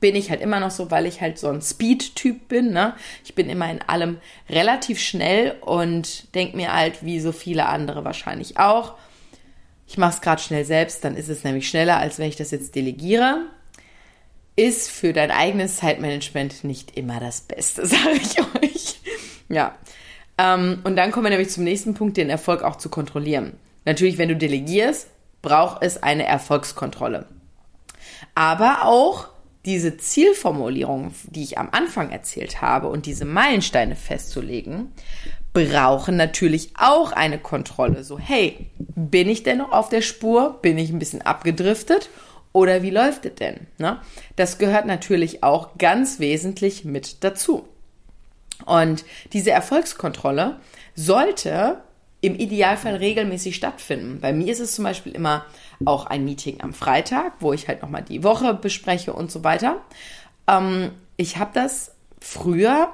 bin 0.00 0.14
ich 0.14 0.30
halt 0.30 0.40
immer 0.40 0.60
noch 0.60 0.70
so, 0.70 0.90
weil 0.90 1.06
ich 1.06 1.20
halt 1.20 1.38
so 1.38 1.48
ein 1.48 1.62
Speed-Typ 1.62 2.48
bin. 2.48 2.72
Ne? 2.72 2.94
Ich 3.24 3.34
bin 3.34 3.48
immer 3.48 3.70
in 3.70 3.80
allem 3.82 4.18
relativ 4.50 5.00
schnell 5.00 5.56
und 5.62 6.34
denke 6.34 6.56
mir 6.56 6.74
halt, 6.74 7.04
wie 7.04 7.20
so 7.20 7.32
viele 7.32 7.66
andere 7.66 8.04
wahrscheinlich 8.04 8.58
auch, 8.58 8.94
ich 9.88 9.98
mache 9.98 10.14
es 10.14 10.20
gerade 10.20 10.42
schnell 10.42 10.64
selbst, 10.64 11.04
dann 11.04 11.16
ist 11.16 11.28
es 11.28 11.44
nämlich 11.44 11.68
schneller, 11.68 11.98
als 11.98 12.18
wenn 12.18 12.28
ich 12.28 12.36
das 12.36 12.50
jetzt 12.50 12.74
delegiere. 12.74 13.46
Ist 14.56 14.90
für 14.90 15.12
dein 15.12 15.30
eigenes 15.30 15.76
Zeitmanagement 15.76 16.64
nicht 16.64 16.96
immer 16.96 17.20
das 17.20 17.42
Beste, 17.42 17.86
sage 17.86 18.20
ich 18.20 18.38
euch. 18.62 19.00
Ja. 19.48 19.74
Ähm, 20.38 20.80
und 20.84 20.96
dann 20.96 21.12
kommen 21.12 21.26
wir 21.26 21.30
nämlich 21.30 21.50
zum 21.50 21.64
nächsten 21.64 21.94
Punkt, 21.94 22.16
den 22.16 22.30
Erfolg 22.30 22.62
auch 22.62 22.76
zu 22.76 22.88
kontrollieren. 22.88 23.52
Natürlich, 23.84 24.18
wenn 24.18 24.28
du 24.28 24.36
delegierst, 24.36 25.08
braucht 25.42 25.82
es 25.82 26.02
eine 26.02 26.26
Erfolgskontrolle. 26.26 27.26
Aber 28.34 28.84
auch 28.84 29.28
diese 29.64 29.96
Zielformulierung, 29.96 31.12
die 31.24 31.42
ich 31.42 31.58
am 31.58 31.68
Anfang 31.72 32.10
erzählt 32.10 32.62
habe 32.62 32.88
und 32.88 33.06
diese 33.06 33.24
Meilensteine 33.24 33.96
festzulegen, 33.96 34.92
brauchen 35.52 36.16
natürlich 36.16 36.70
auch 36.78 37.12
eine 37.12 37.38
Kontrolle. 37.38 38.04
So, 38.04 38.18
hey, 38.18 38.70
bin 38.78 39.28
ich 39.28 39.42
denn 39.42 39.58
noch 39.58 39.72
auf 39.72 39.88
der 39.88 40.02
Spur? 40.02 40.58
Bin 40.62 40.78
ich 40.78 40.90
ein 40.90 40.98
bisschen 40.98 41.22
abgedriftet? 41.22 42.10
Oder 42.56 42.80
wie 42.80 42.88
läuft 42.88 43.26
es 43.26 43.34
denn? 43.34 43.66
Ne? 43.76 44.00
Das 44.36 44.56
gehört 44.56 44.86
natürlich 44.86 45.42
auch 45.42 45.76
ganz 45.76 46.20
wesentlich 46.20 46.86
mit 46.86 47.22
dazu. 47.22 47.68
Und 48.64 49.04
diese 49.34 49.50
Erfolgskontrolle 49.50 50.58
sollte 50.94 51.82
im 52.22 52.34
Idealfall 52.34 52.94
regelmäßig 52.96 53.56
stattfinden. 53.56 54.20
Bei 54.22 54.32
mir 54.32 54.50
ist 54.50 54.60
es 54.60 54.74
zum 54.74 54.84
Beispiel 54.84 55.12
immer 55.12 55.44
auch 55.84 56.06
ein 56.06 56.24
Meeting 56.24 56.62
am 56.62 56.72
Freitag, 56.72 57.34
wo 57.40 57.52
ich 57.52 57.68
halt 57.68 57.82
nochmal 57.82 58.04
die 58.04 58.24
Woche 58.24 58.54
bespreche 58.54 59.12
und 59.12 59.30
so 59.30 59.44
weiter. 59.44 59.82
Ähm, 60.48 60.92
ich 61.18 61.36
habe 61.36 61.50
das 61.52 61.94
früher, 62.22 62.88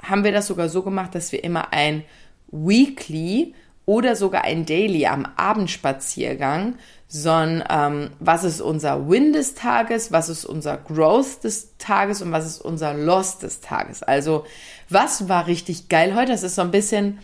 haben 0.00 0.22
wir 0.22 0.30
das 0.30 0.46
sogar 0.46 0.68
so 0.68 0.84
gemacht, 0.84 1.12
dass 1.16 1.32
wir 1.32 1.42
immer 1.42 1.72
ein 1.72 2.04
Weekly 2.52 3.52
oder 3.84 4.14
sogar 4.14 4.44
ein 4.44 4.64
Daily 4.64 5.06
am 5.06 5.26
Abendspaziergang, 5.36 6.76
sondern 7.08 7.64
ähm, 7.70 8.10
was 8.18 8.44
ist 8.44 8.60
unser 8.60 9.08
Win 9.08 9.32
des 9.32 9.54
Tages, 9.54 10.10
was 10.10 10.28
ist 10.28 10.44
unser 10.44 10.76
Growth 10.76 11.44
des 11.44 11.76
Tages 11.78 12.20
und 12.20 12.32
was 12.32 12.46
ist 12.46 12.60
unser 12.60 12.94
Loss 12.94 13.38
des 13.38 13.60
Tages. 13.60 14.02
Also 14.02 14.44
was 14.88 15.28
war 15.28 15.46
richtig 15.46 15.88
geil 15.88 16.14
heute? 16.16 16.32
Das 16.32 16.42
ist 16.42 16.56
so 16.56 16.62
ein 16.62 16.72
bisschen 16.72 17.18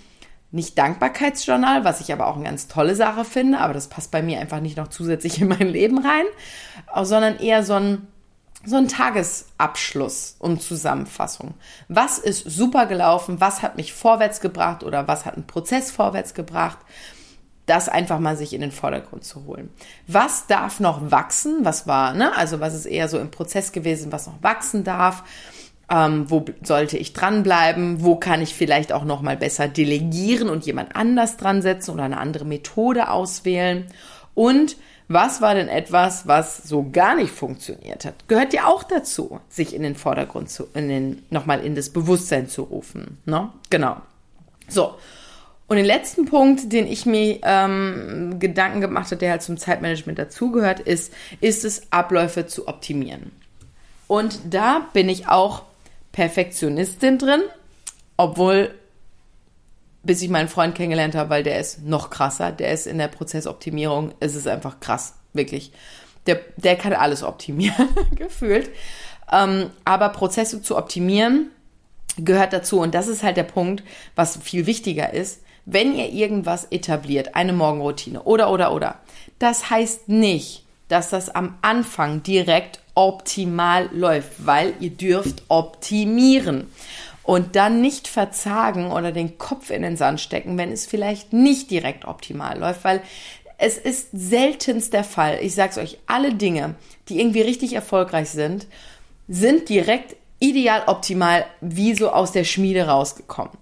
nicht 0.52 0.78
Dankbarkeitsjournal, 0.78 1.84
was 1.84 2.00
ich 2.00 2.12
aber 2.12 2.26
auch 2.26 2.36
eine 2.36 2.44
ganz 2.44 2.68
tolle 2.68 2.94
Sache 2.94 3.24
finde, 3.24 3.58
aber 3.58 3.72
das 3.72 3.88
passt 3.88 4.10
bei 4.10 4.22
mir 4.22 4.38
einfach 4.38 4.60
nicht 4.60 4.76
noch 4.76 4.88
zusätzlich 4.88 5.40
in 5.40 5.48
mein 5.48 5.68
Leben 5.68 5.98
rein, 5.98 6.26
sondern 7.04 7.38
eher 7.38 7.64
so 7.64 7.72
ein, 7.72 8.06
so 8.64 8.76
ein 8.76 8.86
Tagesabschluss 8.86 10.36
und 10.38 10.62
Zusammenfassung. 10.62 11.54
Was 11.88 12.18
ist 12.18 12.48
super 12.48 12.84
gelaufen? 12.86 13.40
Was 13.40 13.62
hat 13.62 13.78
mich 13.78 13.94
vorwärts 13.94 14.40
gebracht 14.40 14.84
oder 14.84 15.08
was 15.08 15.24
hat 15.24 15.34
einen 15.34 15.46
Prozess 15.46 15.90
vorwärts 15.90 16.34
gebracht? 16.34 16.78
Das 17.66 17.88
einfach 17.88 18.18
mal 18.18 18.36
sich 18.36 18.54
in 18.54 18.60
den 18.60 18.72
Vordergrund 18.72 19.24
zu 19.24 19.44
holen. 19.44 19.70
Was 20.08 20.46
darf 20.46 20.80
noch 20.80 21.10
wachsen? 21.10 21.64
Was 21.64 21.86
war, 21.86 22.12
ne? 22.12 22.36
Also 22.36 22.60
was 22.60 22.74
ist 22.74 22.86
eher 22.86 23.08
so 23.08 23.18
im 23.18 23.30
Prozess 23.30 23.72
gewesen, 23.72 24.10
was 24.10 24.26
noch 24.26 24.42
wachsen 24.42 24.82
darf? 24.82 25.22
Ähm, 25.88 26.28
wo 26.28 26.44
sollte 26.62 26.96
ich 26.98 27.12
dranbleiben? 27.12 28.02
Wo 28.02 28.16
kann 28.16 28.42
ich 28.42 28.54
vielleicht 28.54 28.92
auch 28.92 29.04
noch 29.04 29.22
mal 29.22 29.36
besser 29.36 29.68
delegieren 29.68 30.48
und 30.48 30.66
jemand 30.66 30.96
anders 30.96 31.36
dran 31.36 31.62
setzen 31.62 31.92
oder 31.92 32.04
eine 32.04 32.18
andere 32.18 32.44
Methode 32.44 33.10
auswählen? 33.10 33.86
Und 34.34 34.76
was 35.08 35.40
war 35.42 35.54
denn 35.54 35.68
etwas, 35.68 36.26
was 36.26 36.56
so 36.56 36.88
gar 36.90 37.14
nicht 37.14 37.32
funktioniert 37.32 38.04
hat? 38.04 38.28
Gehört 38.28 38.54
ja 38.54 38.66
auch 38.66 38.82
dazu, 38.82 39.40
sich 39.48 39.74
in 39.74 39.82
den 39.82 39.94
Vordergrund 39.94 40.48
zu, 40.48 40.68
in 40.74 40.88
den, 40.88 41.22
nochmal 41.30 41.60
in 41.60 41.74
das 41.74 41.90
Bewusstsein 41.90 42.48
zu 42.48 42.62
rufen. 42.62 43.18
Ne? 43.26 43.50
Genau. 43.68 43.98
So. 44.68 44.94
Und 45.72 45.78
den 45.78 45.86
letzten 45.86 46.26
Punkt, 46.26 46.70
den 46.70 46.86
ich 46.86 47.06
mir 47.06 47.38
ähm, 47.44 48.38
Gedanken 48.38 48.82
gemacht 48.82 49.06
habe, 49.06 49.16
der 49.16 49.30
halt 49.30 49.40
zum 49.40 49.56
Zeitmanagement 49.56 50.18
dazugehört, 50.18 50.80
ist, 50.80 51.14
ist 51.40 51.64
es, 51.64 51.90
Abläufe 51.90 52.46
zu 52.46 52.68
optimieren. 52.68 53.32
Und 54.06 54.38
da 54.50 54.86
bin 54.92 55.08
ich 55.08 55.28
auch 55.28 55.62
Perfektionistin 56.12 57.16
drin, 57.16 57.40
obwohl 58.18 58.74
bis 60.02 60.20
ich 60.20 60.28
meinen 60.28 60.50
Freund 60.50 60.74
kennengelernt 60.74 61.14
habe, 61.14 61.30
weil 61.30 61.42
der 61.42 61.58
ist 61.58 61.82
noch 61.82 62.10
krasser, 62.10 62.52
der 62.52 62.70
ist 62.72 62.86
in 62.86 62.98
der 62.98 63.08
Prozessoptimierung, 63.08 64.12
es 64.20 64.34
ist 64.34 64.46
einfach 64.46 64.78
krass, 64.78 65.14
wirklich. 65.32 65.72
Der, 66.26 66.38
der 66.58 66.76
kann 66.76 66.92
alles 66.92 67.22
optimieren, 67.22 67.88
gefühlt. 68.14 68.68
Ähm, 69.32 69.70
aber 69.86 70.10
Prozesse 70.10 70.60
zu 70.60 70.76
optimieren 70.76 71.48
gehört 72.18 72.52
dazu 72.52 72.78
und 72.78 72.94
das 72.94 73.08
ist 73.08 73.22
halt 73.22 73.38
der 73.38 73.44
Punkt, 73.44 73.82
was 74.16 74.36
viel 74.36 74.66
wichtiger 74.66 75.14
ist. 75.14 75.40
Wenn 75.64 75.96
ihr 75.96 76.10
irgendwas 76.10 76.66
etabliert, 76.70 77.34
eine 77.34 77.52
Morgenroutine 77.52 78.22
oder 78.22 78.50
oder 78.50 78.72
oder, 78.72 78.96
das 79.38 79.70
heißt 79.70 80.08
nicht, 80.08 80.64
dass 80.88 81.10
das 81.10 81.30
am 81.30 81.56
Anfang 81.62 82.22
direkt 82.22 82.80
optimal 82.94 83.88
läuft, 83.92 84.46
weil 84.46 84.74
ihr 84.80 84.90
dürft 84.90 85.44
optimieren 85.48 86.66
und 87.22 87.56
dann 87.56 87.80
nicht 87.80 88.08
verzagen 88.08 88.90
oder 88.90 89.12
den 89.12 89.38
Kopf 89.38 89.70
in 89.70 89.82
den 89.82 89.96
Sand 89.96 90.20
stecken, 90.20 90.58
wenn 90.58 90.72
es 90.72 90.86
vielleicht 90.86 91.32
nicht 91.32 91.70
direkt 91.70 92.04
optimal 92.04 92.58
läuft, 92.58 92.84
weil 92.84 93.00
es 93.58 93.78
ist 93.78 94.08
seltenst 94.12 94.92
der 94.92 95.04
Fall. 95.04 95.38
Ich 95.40 95.54
sag's 95.54 95.78
euch, 95.78 95.98
alle 96.06 96.34
Dinge, 96.34 96.74
die 97.08 97.20
irgendwie 97.20 97.42
richtig 97.42 97.74
erfolgreich 97.74 98.30
sind, 98.30 98.66
sind 99.28 99.68
direkt 99.68 100.16
ideal 100.40 100.82
optimal 100.86 101.46
wie 101.60 101.94
so 101.94 102.10
aus 102.10 102.32
der 102.32 102.42
Schmiede 102.42 102.88
rausgekommen. 102.88 103.52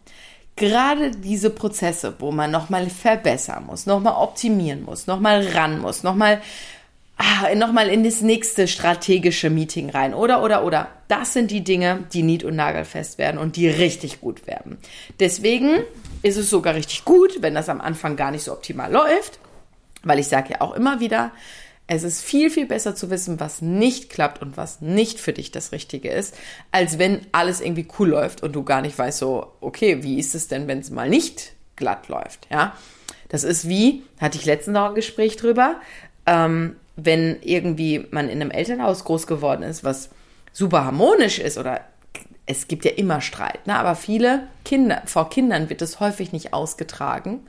Gerade 0.60 1.10
diese 1.10 1.48
Prozesse, 1.48 2.16
wo 2.18 2.32
man 2.32 2.50
nochmal 2.50 2.90
verbessern 2.90 3.64
muss, 3.64 3.86
nochmal 3.86 4.12
optimieren 4.22 4.84
muss, 4.84 5.06
nochmal 5.06 5.48
ran 5.54 5.80
muss, 5.80 6.02
nochmal 6.02 6.42
ah, 7.16 7.54
nochmal 7.54 7.88
in 7.88 8.04
das 8.04 8.20
nächste 8.20 8.68
strategische 8.68 9.48
Meeting 9.48 9.88
rein. 9.88 10.12
Oder, 10.12 10.42
oder, 10.42 10.62
oder. 10.62 10.88
Das 11.08 11.32
sind 11.32 11.50
die 11.50 11.64
Dinge, 11.64 12.04
die 12.12 12.22
nied- 12.22 12.44
und 12.44 12.56
nagelfest 12.56 13.16
werden 13.16 13.38
und 13.38 13.56
die 13.56 13.70
richtig 13.70 14.20
gut 14.20 14.46
werden. 14.46 14.76
Deswegen 15.18 15.78
ist 16.20 16.36
es 16.36 16.50
sogar 16.50 16.74
richtig 16.74 17.06
gut, 17.06 17.40
wenn 17.40 17.54
das 17.54 17.70
am 17.70 17.80
Anfang 17.80 18.16
gar 18.16 18.30
nicht 18.30 18.44
so 18.44 18.52
optimal 18.52 18.92
läuft. 18.92 19.38
Weil 20.02 20.18
ich 20.18 20.28
sage 20.28 20.52
ja 20.52 20.60
auch 20.60 20.74
immer 20.74 21.00
wieder, 21.00 21.32
es 21.92 22.04
ist 22.04 22.22
viel, 22.22 22.50
viel 22.50 22.66
besser 22.66 22.94
zu 22.94 23.10
wissen, 23.10 23.40
was 23.40 23.62
nicht 23.62 24.10
klappt 24.10 24.40
und 24.40 24.56
was 24.56 24.80
nicht 24.80 25.18
für 25.18 25.32
dich 25.32 25.50
das 25.50 25.72
Richtige 25.72 26.08
ist, 26.08 26.36
als 26.70 27.00
wenn 27.00 27.22
alles 27.32 27.60
irgendwie 27.60 27.88
cool 27.98 28.10
läuft 28.10 28.44
und 28.44 28.52
du 28.52 28.62
gar 28.62 28.80
nicht 28.80 28.96
weißt, 28.96 29.18
so, 29.18 29.50
okay, 29.60 30.04
wie 30.04 30.20
ist 30.20 30.36
es 30.36 30.46
denn, 30.46 30.68
wenn 30.68 30.78
es 30.78 30.90
mal 30.90 31.08
nicht 31.08 31.52
glatt 31.74 32.06
läuft, 32.06 32.46
ja? 32.48 32.76
Das 33.28 33.42
ist 33.42 33.68
wie, 33.68 34.04
hatte 34.20 34.38
ich 34.38 34.44
letztens 34.44 34.74
noch 34.74 34.90
ein 34.90 34.94
Gespräch 34.94 35.36
drüber, 35.36 35.80
ähm, 36.26 36.76
wenn 36.94 37.38
irgendwie 37.42 38.06
man 38.12 38.28
in 38.28 38.40
einem 38.40 38.52
Elternhaus 38.52 39.02
groß 39.02 39.26
geworden 39.26 39.64
ist, 39.64 39.82
was 39.82 40.10
super 40.52 40.84
harmonisch 40.84 41.40
ist 41.40 41.58
oder 41.58 41.80
es 42.46 42.68
gibt 42.68 42.84
ja 42.84 42.92
immer 42.92 43.20
Streit, 43.20 43.66
ne? 43.66 43.74
aber 43.74 43.96
viele 43.96 44.46
Kinder, 44.64 45.02
vor 45.06 45.28
Kindern 45.28 45.68
wird 45.68 45.82
es 45.82 45.98
häufig 45.98 46.30
nicht 46.30 46.52
ausgetragen. 46.52 47.48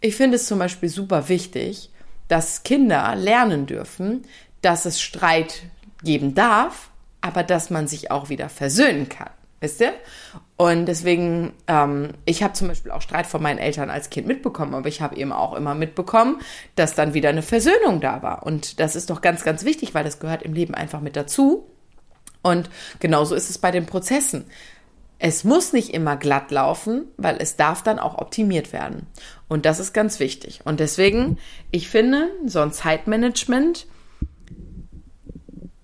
Ich 0.00 0.16
finde 0.16 0.36
es 0.36 0.46
zum 0.46 0.58
Beispiel 0.58 0.88
super 0.88 1.28
wichtig, 1.28 1.90
dass 2.28 2.62
Kinder 2.62 3.14
lernen 3.14 3.66
dürfen, 3.66 4.22
dass 4.62 4.84
es 4.84 5.00
Streit 5.00 5.62
geben 6.02 6.34
darf, 6.34 6.90
aber 7.20 7.42
dass 7.42 7.70
man 7.70 7.88
sich 7.88 8.10
auch 8.10 8.28
wieder 8.28 8.48
versöhnen 8.48 9.08
kann. 9.08 9.30
Wisst 9.60 9.80
ihr? 9.80 9.94
Und 10.56 10.86
deswegen, 10.86 11.54
ähm, 11.66 12.10
ich 12.24 12.42
habe 12.42 12.52
zum 12.52 12.68
Beispiel 12.68 12.92
auch 12.92 13.02
Streit 13.02 13.26
von 13.26 13.42
meinen 13.42 13.58
Eltern 13.58 13.90
als 13.90 14.10
Kind 14.10 14.26
mitbekommen, 14.26 14.74
aber 14.74 14.88
ich 14.88 15.00
habe 15.00 15.16
eben 15.16 15.32
auch 15.32 15.54
immer 15.54 15.74
mitbekommen, 15.74 16.40
dass 16.76 16.94
dann 16.94 17.14
wieder 17.14 17.30
eine 17.30 17.42
Versöhnung 17.42 18.00
da 18.00 18.22
war. 18.22 18.44
Und 18.44 18.80
das 18.80 18.96
ist 18.96 19.10
doch 19.10 19.20
ganz, 19.22 19.44
ganz 19.44 19.64
wichtig, 19.64 19.94
weil 19.94 20.04
das 20.04 20.18
gehört 20.18 20.42
im 20.42 20.52
Leben 20.52 20.74
einfach 20.74 21.00
mit 21.00 21.16
dazu. 21.16 21.66
Und 22.42 22.70
genauso 23.00 23.34
ist 23.34 23.50
es 23.50 23.58
bei 23.58 23.70
den 23.70 23.86
Prozessen. 23.86 24.44
Es 25.18 25.44
muss 25.44 25.72
nicht 25.72 25.94
immer 25.94 26.16
glatt 26.16 26.50
laufen, 26.50 27.06
weil 27.16 27.36
es 27.40 27.56
darf 27.56 27.82
dann 27.82 27.98
auch 27.98 28.18
optimiert 28.18 28.72
werden. 28.72 29.06
Und 29.48 29.64
das 29.64 29.80
ist 29.80 29.94
ganz 29.94 30.20
wichtig. 30.20 30.60
Und 30.64 30.80
deswegen, 30.80 31.38
ich 31.70 31.88
finde, 31.88 32.28
so 32.44 32.60
ein 32.60 32.72
Zeitmanagement, 32.72 33.86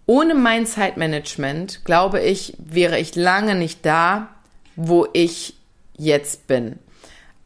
ohne 0.05 0.35
mein 0.35 0.67
Zeitmanagement, 0.67 1.85
glaube 1.85 2.21
ich, 2.21 2.55
wäre 2.59 2.99
ich 2.99 3.15
lange 3.15 3.55
nicht 3.55 3.87
da, 3.87 4.29
wo 4.77 5.07
ich 5.13 5.55
jetzt 5.97 6.47
bin. 6.47 6.79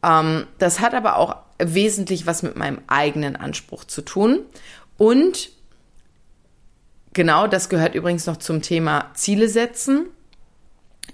Ähm, 0.03 0.47
das 0.57 0.79
hat 0.79 0.93
aber 0.93 1.17
auch 1.17 1.37
wesentlich 1.59 2.25
was 2.25 2.43
mit 2.43 2.55
meinem 2.55 2.81
eigenen 2.87 3.35
Anspruch 3.35 3.85
zu 3.85 4.01
tun. 4.01 4.41
Und 4.97 5.51
genau 7.13 7.47
das 7.47 7.69
gehört 7.69 7.95
übrigens 7.95 8.25
noch 8.25 8.37
zum 8.37 8.61
Thema 8.61 9.11
Ziele 9.13 9.49
setzen, 9.49 10.07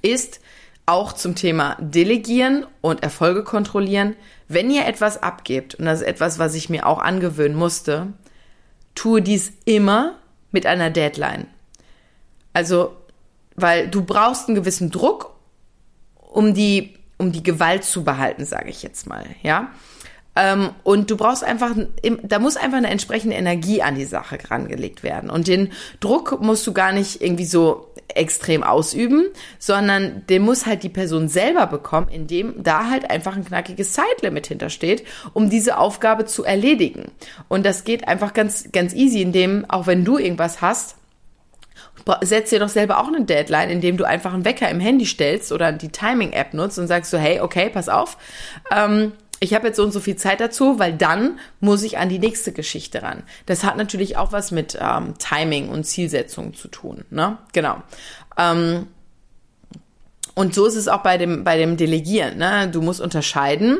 ist 0.02 0.40
auch 0.86 1.14
zum 1.14 1.36
Thema 1.36 1.78
Delegieren 1.80 2.66
und 2.82 3.04
Erfolge 3.04 3.44
kontrollieren. 3.44 4.16
Wenn 4.48 4.70
ihr 4.70 4.86
etwas 4.86 5.22
abgebt, 5.24 5.76
und 5.76 5.86
das 5.86 6.02
ist 6.02 6.08
etwas, 6.08 6.40
was 6.40 6.56
ich 6.56 6.70
mir 6.70 6.86
auch 6.86 7.00
angewöhnen 7.00 7.56
musste, 7.56 8.14
tue 8.96 9.22
dies 9.22 9.54
immer 9.66 10.18
mit 10.52 10.66
einer 10.66 10.90
Deadline. 10.90 11.48
Also, 12.52 12.96
weil 13.56 13.88
du 13.88 14.04
brauchst 14.04 14.48
einen 14.48 14.56
gewissen 14.56 14.92
Druck, 14.92 15.34
um 16.16 16.54
die, 16.54 16.96
um 17.18 17.32
die 17.32 17.44
Gewalt 17.44 17.84
zu 17.84 18.04
behalten, 18.04 18.46
sage 18.46 18.70
ich 18.70 18.84
jetzt 18.84 19.08
mal, 19.08 19.26
ja. 19.42 19.72
Ähm, 20.36 20.72
und 20.84 21.12
du 21.12 21.18
brauchst 21.18 21.44
einfach, 21.44 21.72
da 22.24 22.40
muss 22.40 22.58
einfach 22.58 22.78
eine 22.78 22.90
entsprechende 22.90 23.36
Energie 23.36 23.82
an 23.82 23.96
die 23.96 24.06
Sache 24.06 24.38
rangelegt 24.50 25.04
werden. 25.04 25.30
Und 25.30 25.48
den 25.48 25.72
Druck 26.00 26.42
musst 26.42 26.66
du 26.66 26.74
gar 26.74 26.92
nicht 26.92 27.22
irgendwie 27.22 27.46
so 27.46 27.94
extrem 28.16 28.64
ausüben, 28.64 29.26
sondern 29.60 30.26
den 30.28 30.44
muss 30.44 30.66
halt 30.66 30.84
die 30.84 30.90
Person 30.90 31.30
selber 31.30 31.68
bekommen, 31.68 32.10
indem 32.10 32.62
da 32.64 32.90
halt 32.90 33.10
einfach 33.10 33.36
ein 33.36 33.46
knackiges 33.46 33.94
Zeitlimit 33.94 34.48
hintersteht, 34.48 35.06
um 35.34 35.50
diese 35.50 35.78
Aufgabe 35.78 36.26
zu 36.26 36.44
erledigen. 36.44 37.12
Und 37.48 37.66
das 37.66 37.84
geht 37.84 38.08
einfach 38.08 38.34
ganz, 38.34 38.72
ganz 38.72 38.94
easy, 38.94 39.22
indem, 39.22 39.66
auch 39.70 39.88
wenn 39.88 40.06
du 40.06 40.18
irgendwas 40.18 40.62
hast, 40.62 40.96
setz 42.22 42.50
dir 42.50 42.60
doch 42.60 42.70
selber 42.70 43.00
auch 43.00 43.08
eine 43.08 43.24
Deadline, 43.24 43.70
indem 43.70 43.98
du 43.98 44.04
einfach 44.04 44.34
einen 44.34 44.46
Wecker 44.46 44.70
im 44.70 44.80
Handy 44.80 45.06
stellst 45.06 45.52
oder 45.52 45.72
die 45.72 45.90
Timing-App 45.90 46.54
nutzt 46.54 46.80
und 46.80 46.88
sagst 46.88 47.12
so, 47.12 47.18
hey, 47.18 47.40
okay, 47.40 47.70
pass 47.70 47.88
auf, 47.88 48.18
ähm, 48.76 49.14
ich 49.44 49.54
habe 49.54 49.68
jetzt 49.68 49.76
so 49.76 49.84
und 49.84 49.92
so 49.92 50.00
viel 50.00 50.16
Zeit 50.16 50.40
dazu, 50.40 50.80
weil 50.80 50.94
dann 50.94 51.38
muss 51.60 51.84
ich 51.84 51.98
an 51.98 52.08
die 52.08 52.20
nächste 52.20 52.54
Geschichte 52.54 53.04
ran. 53.04 53.24
Das 53.46 53.66
hat 53.66 53.76
natürlich 53.76 54.16
auch 54.16 54.32
was 54.32 54.52
mit 54.52 54.78
ähm, 54.80 55.16
Timing 55.20 55.68
und 55.68 55.84
Zielsetzung 55.84 56.54
zu 56.54 56.70
tun. 56.70 57.04
Ne? 57.10 57.38
Genau. 57.52 57.84
Ähm, 58.38 58.88
und 60.34 60.56
so 60.56 60.66
ist 60.66 60.76
es 60.76 60.88
auch 60.88 61.04
bei 61.04 61.18
dem, 61.18 61.44
bei 61.44 61.58
dem 61.58 61.76
Delegieren. 61.76 62.38
Ne? 62.38 62.70
Du 62.70 62.82
musst 62.82 63.02
unterscheiden 63.02 63.80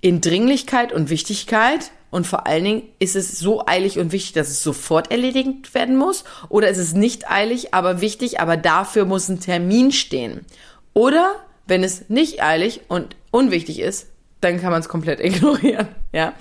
in 0.00 0.22
Dringlichkeit 0.22 0.92
und 0.92 1.10
Wichtigkeit. 1.10 1.90
Und 2.10 2.26
vor 2.26 2.46
allen 2.46 2.64
Dingen, 2.64 2.82
ist 2.98 3.14
es 3.14 3.38
so 3.38 3.66
eilig 3.66 3.98
und 3.98 4.12
wichtig, 4.12 4.32
dass 4.32 4.48
es 4.48 4.62
sofort 4.62 5.10
erledigt 5.10 5.74
werden 5.74 5.96
muss? 5.96 6.24
Oder 6.48 6.68
ist 6.68 6.78
es 6.78 6.94
nicht 6.94 7.30
eilig, 7.30 7.74
aber 7.74 8.00
wichtig, 8.00 8.40
aber 8.40 8.56
dafür 8.56 9.04
muss 9.04 9.28
ein 9.28 9.40
Termin 9.40 9.92
stehen? 9.92 10.46
Oder 10.94 11.36
wenn 11.66 11.84
es 11.84 12.08
nicht 12.08 12.42
eilig 12.42 12.82
und 12.88 13.16
unwichtig 13.30 13.80
ist, 13.80 14.08
dann 14.42 14.60
kann 14.60 14.70
man 14.70 14.80
es 14.80 14.88
komplett 14.88 15.20
ignorieren. 15.24 15.88
Ja, 16.12 16.34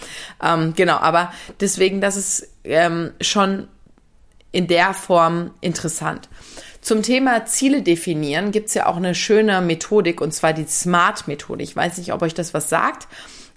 ähm, 0.43 0.73
genau. 0.75 0.97
Aber 0.97 1.31
deswegen, 1.59 2.01
das 2.01 2.17
ist 2.17 2.49
ähm, 2.63 3.11
schon 3.21 3.67
in 4.51 4.67
der 4.67 4.93
Form 4.93 5.51
interessant. 5.61 6.27
Zum 6.81 7.03
Thema 7.03 7.45
Ziele 7.45 7.83
definieren 7.83 8.51
gibt 8.51 8.67
es 8.67 8.73
ja 8.73 8.87
auch 8.87 8.97
eine 8.97 9.15
schöne 9.15 9.61
Methodik 9.61 10.19
und 10.19 10.33
zwar 10.33 10.51
die 10.51 10.65
SMART-Methode. 10.65 11.63
Ich 11.63 11.75
weiß 11.75 11.99
nicht, 11.99 12.11
ob 12.11 12.21
euch 12.21 12.33
das 12.33 12.53
was 12.53 12.69
sagt. 12.69 13.07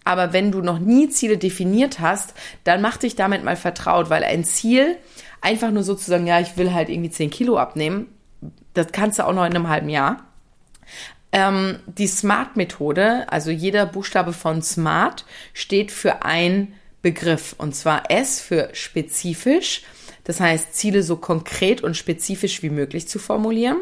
Aber 0.04 0.34
wenn 0.34 0.52
du 0.52 0.60
noch 0.60 0.78
nie 0.78 1.08
Ziele 1.08 1.38
definiert 1.38 1.98
hast, 1.98 2.34
dann 2.62 2.82
mach 2.82 2.98
dich 2.98 3.16
damit 3.16 3.42
mal 3.42 3.56
vertraut, 3.56 4.10
weil 4.10 4.22
ein 4.22 4.44
Ziel 4.44 4.98
einfach 5.40 5.70
nur 5.70 5.82
sozusagen, 5.82 6.26
ja, 6.26 6.40
ich 6.40 6.58
will 6.58 6.74
halt 6.74 6.90
irgendwie 6.90 7.10
10 7.10 7.30
Kilo 7.30 7.56
abnehmen, 7.56 8.08
das 8.74 8.88
kannst 8.92 9.18
du 9.18 9.26
auch 9.26 9.32
noch 9.32 9.46
in 9.46 9.54
einem 9.54 9.68
halben 9.68 9.88
Jahr. 9.88 10.26
Ähm, 11.34 11.80
die 11.86 12.06
SMART-Methode, 12.06 13.26
also 13.28 13.50
jeder 13.50 13.86
Buchstabe 13.86 14.32
von 14.32 14.62
SMART 14.62 15.24
steht 15.52 15.90
für 15.90 16.24
ein 16.24 16.74
Begriff 17.02 17.56
und 17.58 17.74
zwar 17.74 18.08
S 18.08 18.40
für 18.40 18.68
spezifisch, 18.72 19.82
das 20.22 20.38
heißt 20.38 20.76
Ziele 20.76 21.02
so 21.02 21.16
konkret 21.16 21.82
und 21.82 21.96
spezifisch 21.96 22.62
wie 22.62 22.70
möglich 22.70 23.08
zu 23.08 23.18
formulieren. 23.18 23.78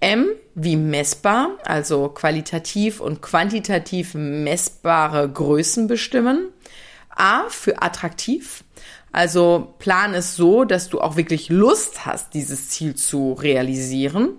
M 0.00 0.30
wie 0.56 0.74
messbar, 0.74 1.58
also 1.64 2.08
qualitativ 2.08 3.00
und 3.00 3.22
quantitativ 3.22 4.14
messbare 4.14 5.30
Größen 5.30 5.86
bestimmen. 5.86 6.48
A 7.08 7.48
für 7.50 7.82
attraktiv, 7.82 8.64
also 9.12 9.74
plan 9.78 10.12
es 10.12 10.34
so, 10.34 10.64
dass 10.64 10.88
du 10.88 11.00
auch 11.00 11.16
wirklich 11.16 11.50
Lust 11.50 12.04
hast, 12.04 12.34
dieses 12.34 12.68
Ziel 12.68 12.96
zu 12.96 13.34
realisieren. 13.34 14.38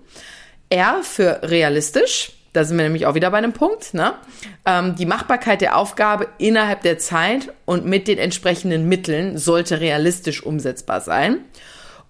R 0.68 1.02
für 1.02 1.40
realistisch, 1.44 2.32
da 2.52 2.64
sind 2.64 2.76
wir 2.76 2.84
nämlich 2.84 3.06
auch 3.06 3.14
wieder 3.14 3.30
bei 3.30 3.38
einem 3.38 3.52
Punkt, 3.52 3.94
ne? 3.94 4.14
Ähm, 4.66 4.94
die 4.96 5.06
Machbarkeit 5.06 5.60
der 5.60 5.76
Aufgabe 5.76 6.28
innerhalb 6.38 6.82
der 6.82 6.98
Zeit 6.98 7.52
und 7.64 7.86
mit 7.86 8.08
den 8.08 8.18
entsprechenden 8.18 8.88
Mitteln 8.88 9.38
sollte 9.38 9.80
realistisch 9.80 10.42
umsetzbar 10.42 11.00
sein. 11.00 11.38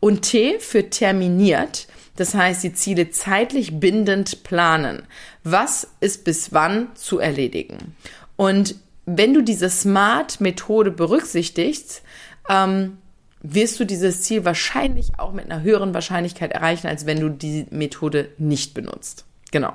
Und 0.01 0.23
T 0.23 0.59
für 0.59 0.91
terminiert, 0.91 1.87
das 2.17 2.35
heißt, 2.35 2.65
die 2.65 2.73
Ziele 2.73 3.11
zeitlich 3.11 3.79
bindend 3.79 4.43
planen. 4.43 5.05
Was 5.45 5.89
ist 6.01 6.25
bis 6.25 6.53
wann 6.53 6.89
zu 6.95 7.21
erledigen? 7.21 7.95
Und 8.37 8.75
wenn 9.07 9.35
du 9.35 9.43
diese 9.43 9.71
Smart-Methode 9.71 10.91
berücksichtigst, 10.91 12.03
ähm, 12.49 12.99
wirst 13.43 13.79
du 13.81 13.85
dieses 13.85 14.23
Ziel 14.23 14.45
wahrscheinlich 14.45 15.19
auch 15.19 15.33
mit 15.33 15.45
einer 15.45 15.63
höheren 15.63 15.95
Wahrscheinlichkeit 15.95 16.53
erreichen, 16.53 16.87
als 16.87 17.07
wenn 17.07 17.21
du 17.21 17.29
die 17.29 17.67
Methode 17.71 18.31
nicht 18.39 18.75
benutzt. 18.75 19.25
Genau. 19.51 19.75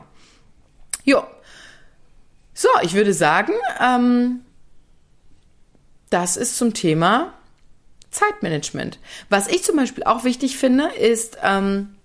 Jo. 1.08 1.24
So, 2.54 2.68
ich 2.82 2.94
würde 2.96 3.14
sagen, 3.14 3.54
ähm, 3.80 4.42
das 6.10 6.36
ist 6.36 6.58
zum 6.58 6.74
Thema 6.74 7.34
Zeitmanagement. 8.12 9.00
Was 9.30 9.48
ich 9.48 9.64
zum 9.64 9.78
Beispiel 9.78 10.04
auch 10.04 10.26
wichtig 10.26 10.58
finde, 10.58 10.88
ist, 10.88 11.38
ähm, 11.44 11.96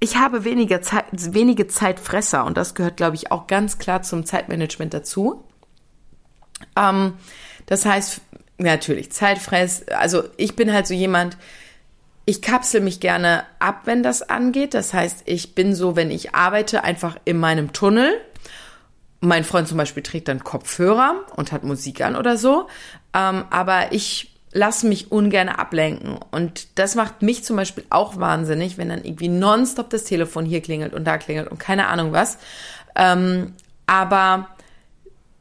ich 0.00 0.16
habe 0.16 0.44
weniger 0.44 0.82
Zeit, 0.82 1.06
wenige 1.12 1.66
Zeitfresser 1.66 2.44
und 2.44 2.58
das 2.58 2.74
gehört, 2.74 2.98
glaube 2.98 3.16
ich, 3.16 3.32
auch 3.32 3.46
ganz 3.46 3.78
klar 3.78 4.02
zum 4.02 4.26
Zeitmanagement 4.26 4.92
dazu. 4.92 5.44
Ähm, 6.76 7.14
das 7.64 7.86
heißt, 7.86 8.20
natürlich, 8.58 9.12
Zeitfress, 9.12 9.88
also 9.88 10.24
ich 10.36 10.56
bin 10.56 10.74
halt 10.74 10.86
so 10.86 10.94
jemand, 10.94 11.38
ich 12.28 12.42
kapsel 12.42 12.82
mich 12.82 13.00
gerne 13.00 13.44
ab, 13.58 13.82
wenn 13.86 14.02
das 14.02 14.20
angeht. 14.20 14.74
Das 14.74 14.92
heißt, 14.92 15.22
ich 15.24 15.54
bin 15.54 15.74
so, 15.74 15.96
wenn 15.96 16.10
ich 16.10 16.34
arbeite, 16.34 16.84
einfach 16.84 17.16
in 17.24 17.38
meinem 17.38 17.72
Tunnel. 17.72 18.12
Mein 19.20 19.44
Freund 19.44 19.66
zum 19.66 19.78
Beispiel 19.78 20.02
trägt 20.02 20.28
dann 20.28 20.44
Kopfhörer 20.44 21.24
und 21.36 21.52
hat 21.52 21.64
Musik 21.64 22.02
an 22.02 22.16
oder 22.16 22.36
so. 22.36 22.68
Ähm, 23.14 23.44
aber 23.48 23.92
ich 23.92 24.36
lasse 24.52 24.86
mich 24.86 25.10
ungern 25.10 25.48
ablenken. 25.48 26.18
Und 26.30 26.78
das 26.78 26.96
macht 26.96 27.22
mich 27.22 27.44
zum 27.44 27.56
Beispiel 27.56 27.84
auch 27.88 28.18
wahnsinnig, 28.18 28.76
wenn 28.76 28.90
dann 28.90 29.04
irgendwie 29.04 29.28
nonstop 29.28 29.88
das 29.88 30.04
Telefon 30.04 30.44
hier 30.44 30.60
klingelt 30.60 30.92
und 30.92 31.04
da 31.04 31.16
klingelt 31.16 31.48
und 31.48 31.58
keine 31.58 31.86
Ahnung 31.86 32.12
was. 32.12 32.36
Ähm, 32.94 33.54
aber 33.86 34.48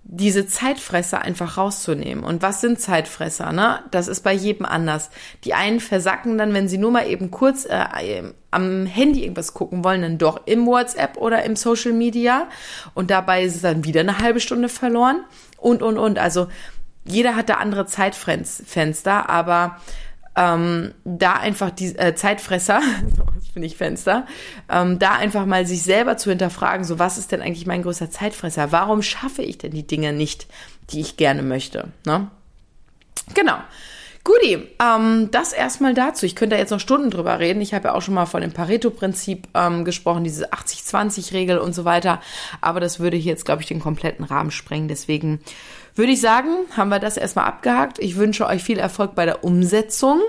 diese 0.10 0.48
Zeitfresser 0.48 1.22
einfach 1.22 1.58
rauszunehmen. 1.58 2.24
Und 2.24 2.41
was 2.41 2.62
sind 2.62 2.80
Zeitfresser? 2.80 3.52
Ne? 3.52 3.80
Das 3.91 4.08
ist 4.08 4.22
bei 4.22 4.32
jedem 4.32 4.65
anders. 4.65 5.10
Die 5.43 5.54
einen 5.54 5.82
versacken 5.82 6.38
dann, 6.38 6.54
wenn 6.54 6.70
sie 6.70 6.78
nur 6.78 6.91
mal 6.91 7.08
eben 7.08 7.30
kurz 7.30 7.65
äh, 7.65 8.24
am 8.50 8.86
Handy 8.86 9.24
irgendwas 9.24 9.54
gucken 9.54 9.84
wollen, 9.84 10.02
dann 10.02 10.17
doch 10.17 10.48
im 10.48 10.65
WhatsApp 10.65 11.17
oder 11.17 11.43
im 11.43 11.58
Social 11.58 11.91
Media. 11.91 12.48
Und 12.93 13.12
dabei 13.12 13.43
ist 13.43 13.56
es 13.58 13.62
dann 13.63 13.84
wieder 13.84 14.00
eine 14.00 14.20
halbe 14.20 14.39
Stunde 14.39 14.70
verloren. 14.70 15.26
Und, 15.58 15.84
und, 15.84 15.98
und. 15.98 16.20
Also 16.20 16.48
jeder 17.04 17.36
hat 17.36 17.50
da 17.50 17.56
andere 17.56 17.86
Zeitfenster, 17.86 19.30
aber 19.30 19.78
ähm, 20.38 20.93
da 21.04 21.34
einfach 21.34 21.71
die 21.71 21.97
äh, 21.97 22.15
Zeitfresser, 22.15 22.80
bin 23.54 23.63
ich 23.63 23.76
Fenster, 23.76 24.28
ähm, 24.69 25.00
da 25.00 25.13
einfach 25.13 25.47
mal 25.47 25.65
sich 25.65 25.82
selber 25.82 26.15
zu 26.15 26.30
hinterfragen, 26.30 26.86
so 26.86 27.00
was 27.00 27.17
ist 27.17 27.32
denn 27.32 27.41
eigentlich 27.41 27.65
mein 27.65 27.82
größter 27.82 28.12
Zeitfresser? 28.12 28.71
Warum 28.71 29.02
schaffe 29.02 29.41
ich 29.41 29.58
denn 29.58 29.71
die 29.71 29.88
Dinge 29.88 30.13
nicht, 30.13 30.45
die 30.91 31.02
ich 31.02 31.17
gerne 31.17 31.41
möchte? 31.41 31.89
Ne? 32.06 32.30
Genau. 33.34 33.58
Guti, 34.23 34.67
ähm, 34.80 35.30
das 35.32 35.54
erstmal 35.54 35.93
dazu. 35.93 36.26
Ich 36.26 36.36
könnte 36.36 36.56
da 36.56 36.60
jetzt 36.60 36.71
noch 36.71 36.82
Stunden 36.82 37.10
drüber 37.10 37.39
reden. 37.39 37.62
Ich 37.62 37.73
habe 37.73 37.88
ja 37.88 37.93
auch 37.93 38.02
schon 38.02 38.13
mal 38.13 38.26
von 38.26 38.41
dem 38.41 38.52
Pareto-Prinzip 38.52 39.47
ähm, 39.54 39.86
gesprochen, 39.86 40.26
diese 40.26 40.52
80-20-Regel 40.52 41.58
und 41.58 41.73
so 41.73 41.86
weiter. 41.86 42.21
Aber 42.60 42.82
das 42.82 43.00
würde 43.00 43.15
hier 43.15 43.32
jetzt, 43.32 43.45
glaube 43.45 43.62
ich, 43.62 43.69
den 43.69 43.80
kompletten 43.80 44.26
Rahmen 44.26 44.52
sprengen. 44.52 44.89
Deswegen 44.89 45.39
würde 45.98 46.12
ich 46.12 46.22
sagen, 46.22 46.50
haben 46.76 46.90
wir 46.90 47.00
das 47.00 47.18
erstmal 47.18 47.46
abgehakt. 47.46 48.00
Ich 48.00 48.18
wünsche 48.18 48.46
euch 48.46 48.64
viel 48.64 48.80
Erfolg 48.80 49.16
bei 49.16 49.26
der 49.26 49.44
Umsetzung 49.44 50.22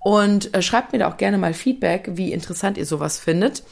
und 0.00 0.54
äh, 0.54 0.62
schreibt 0.62 0.92
mir 0.92 1.00
da 1.00 1.08
auch 1.08 1.16
gerne 1.16 1.38
mal 1.38 1.54
Feedback, 1.54 2.10
wie 2.14 2.32
interessant 2.32 2.78
ihr 2.78 2.86
sowas 2.86 3.18
findet. 3.18 3.62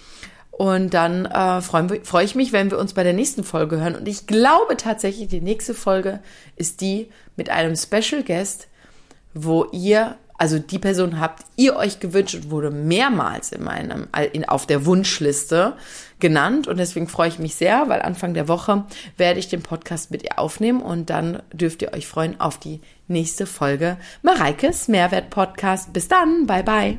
Und 0.51 0.95
dann 0.95 1.27
äh, 1.27 1.61
freue 1.61 2.01
freu 2.03 2.25
ich 2.25 2.35
mich, 2.35 2.53
wenn 2.53 2.71
wir 2.71 2.79
uns 2.79 2.95
bei 2.95 3.03
der 3.03 3.13
nächsten 3.13 3.45
Folge 3.45 3.79
hören. 3.79 3.95
Und 3.95 4.09
ich 4.09 4.27
glaube 4.27 4.79
tatsächlich, 4.79 5.29
die 5.29 5.43
nächste 5.43 5.75
Folge 5.75 6.21
ist 6.57 6.81
die 6.81 7.11
mit 7.37 7.51
einem 7.51 7.77
Special 7.77 8.23
Guest, 8.23 8.69
wo 9.35 9.67
ihr, 9.73 10.17
also 10.39 10.59
die 10.59 10.79
Person 10.79 11.21
habt 11.21 11.45
ihr 11.57 11.77
euch 11.77 12.01
gewünscht 12.01 12.35
und 12.35 12.51
wurde 12.51 12.71
mehrmals 12.71 13.53
in 13.53 13.65
meinem, 13.65 14.09
in, 14.33 14.45
auf 14.45 14.67
der 14.67 14.87
Wunschliste 14.87 15.75
genannt. 16.21 16.67
Und 16.67 16.79
deswegen 16.79 17.09
freue 17.09 17.29
ich 17.29 17.39
mich 17.39 17.55
sehr, 17.55 17.89
weil 17.89 18.03
Anfang 18.03 18.35
der 18.35 18.49
Woche 18.49 18.85
werde 19.17 19.39
ich 19.39 19.49
den 19.49 19.63
Podcast 19.63 20.11
mit 20.11 20.23
ihr 20.23 20.39
aufnehmen 20.39 20.83
und 20.83 21.11
dann 21.11 21.43
dürft 21.53 21.83
ihr 21.83 21.93
euch 21.93 22.07
freuen 22.07 22.41
auf 22.41 22.59
die 22.59 22.81
nächste 23.09 23.47
Folge 23.47 23.97
Mareikes 24.23 24.89
Mehrwert 24.89 25.31
Podcast. 25.31 25.93
Bis 25.93 26.09
dann, 26.09 26.47
bye 26.47 26.63
bye. 26.63 26.99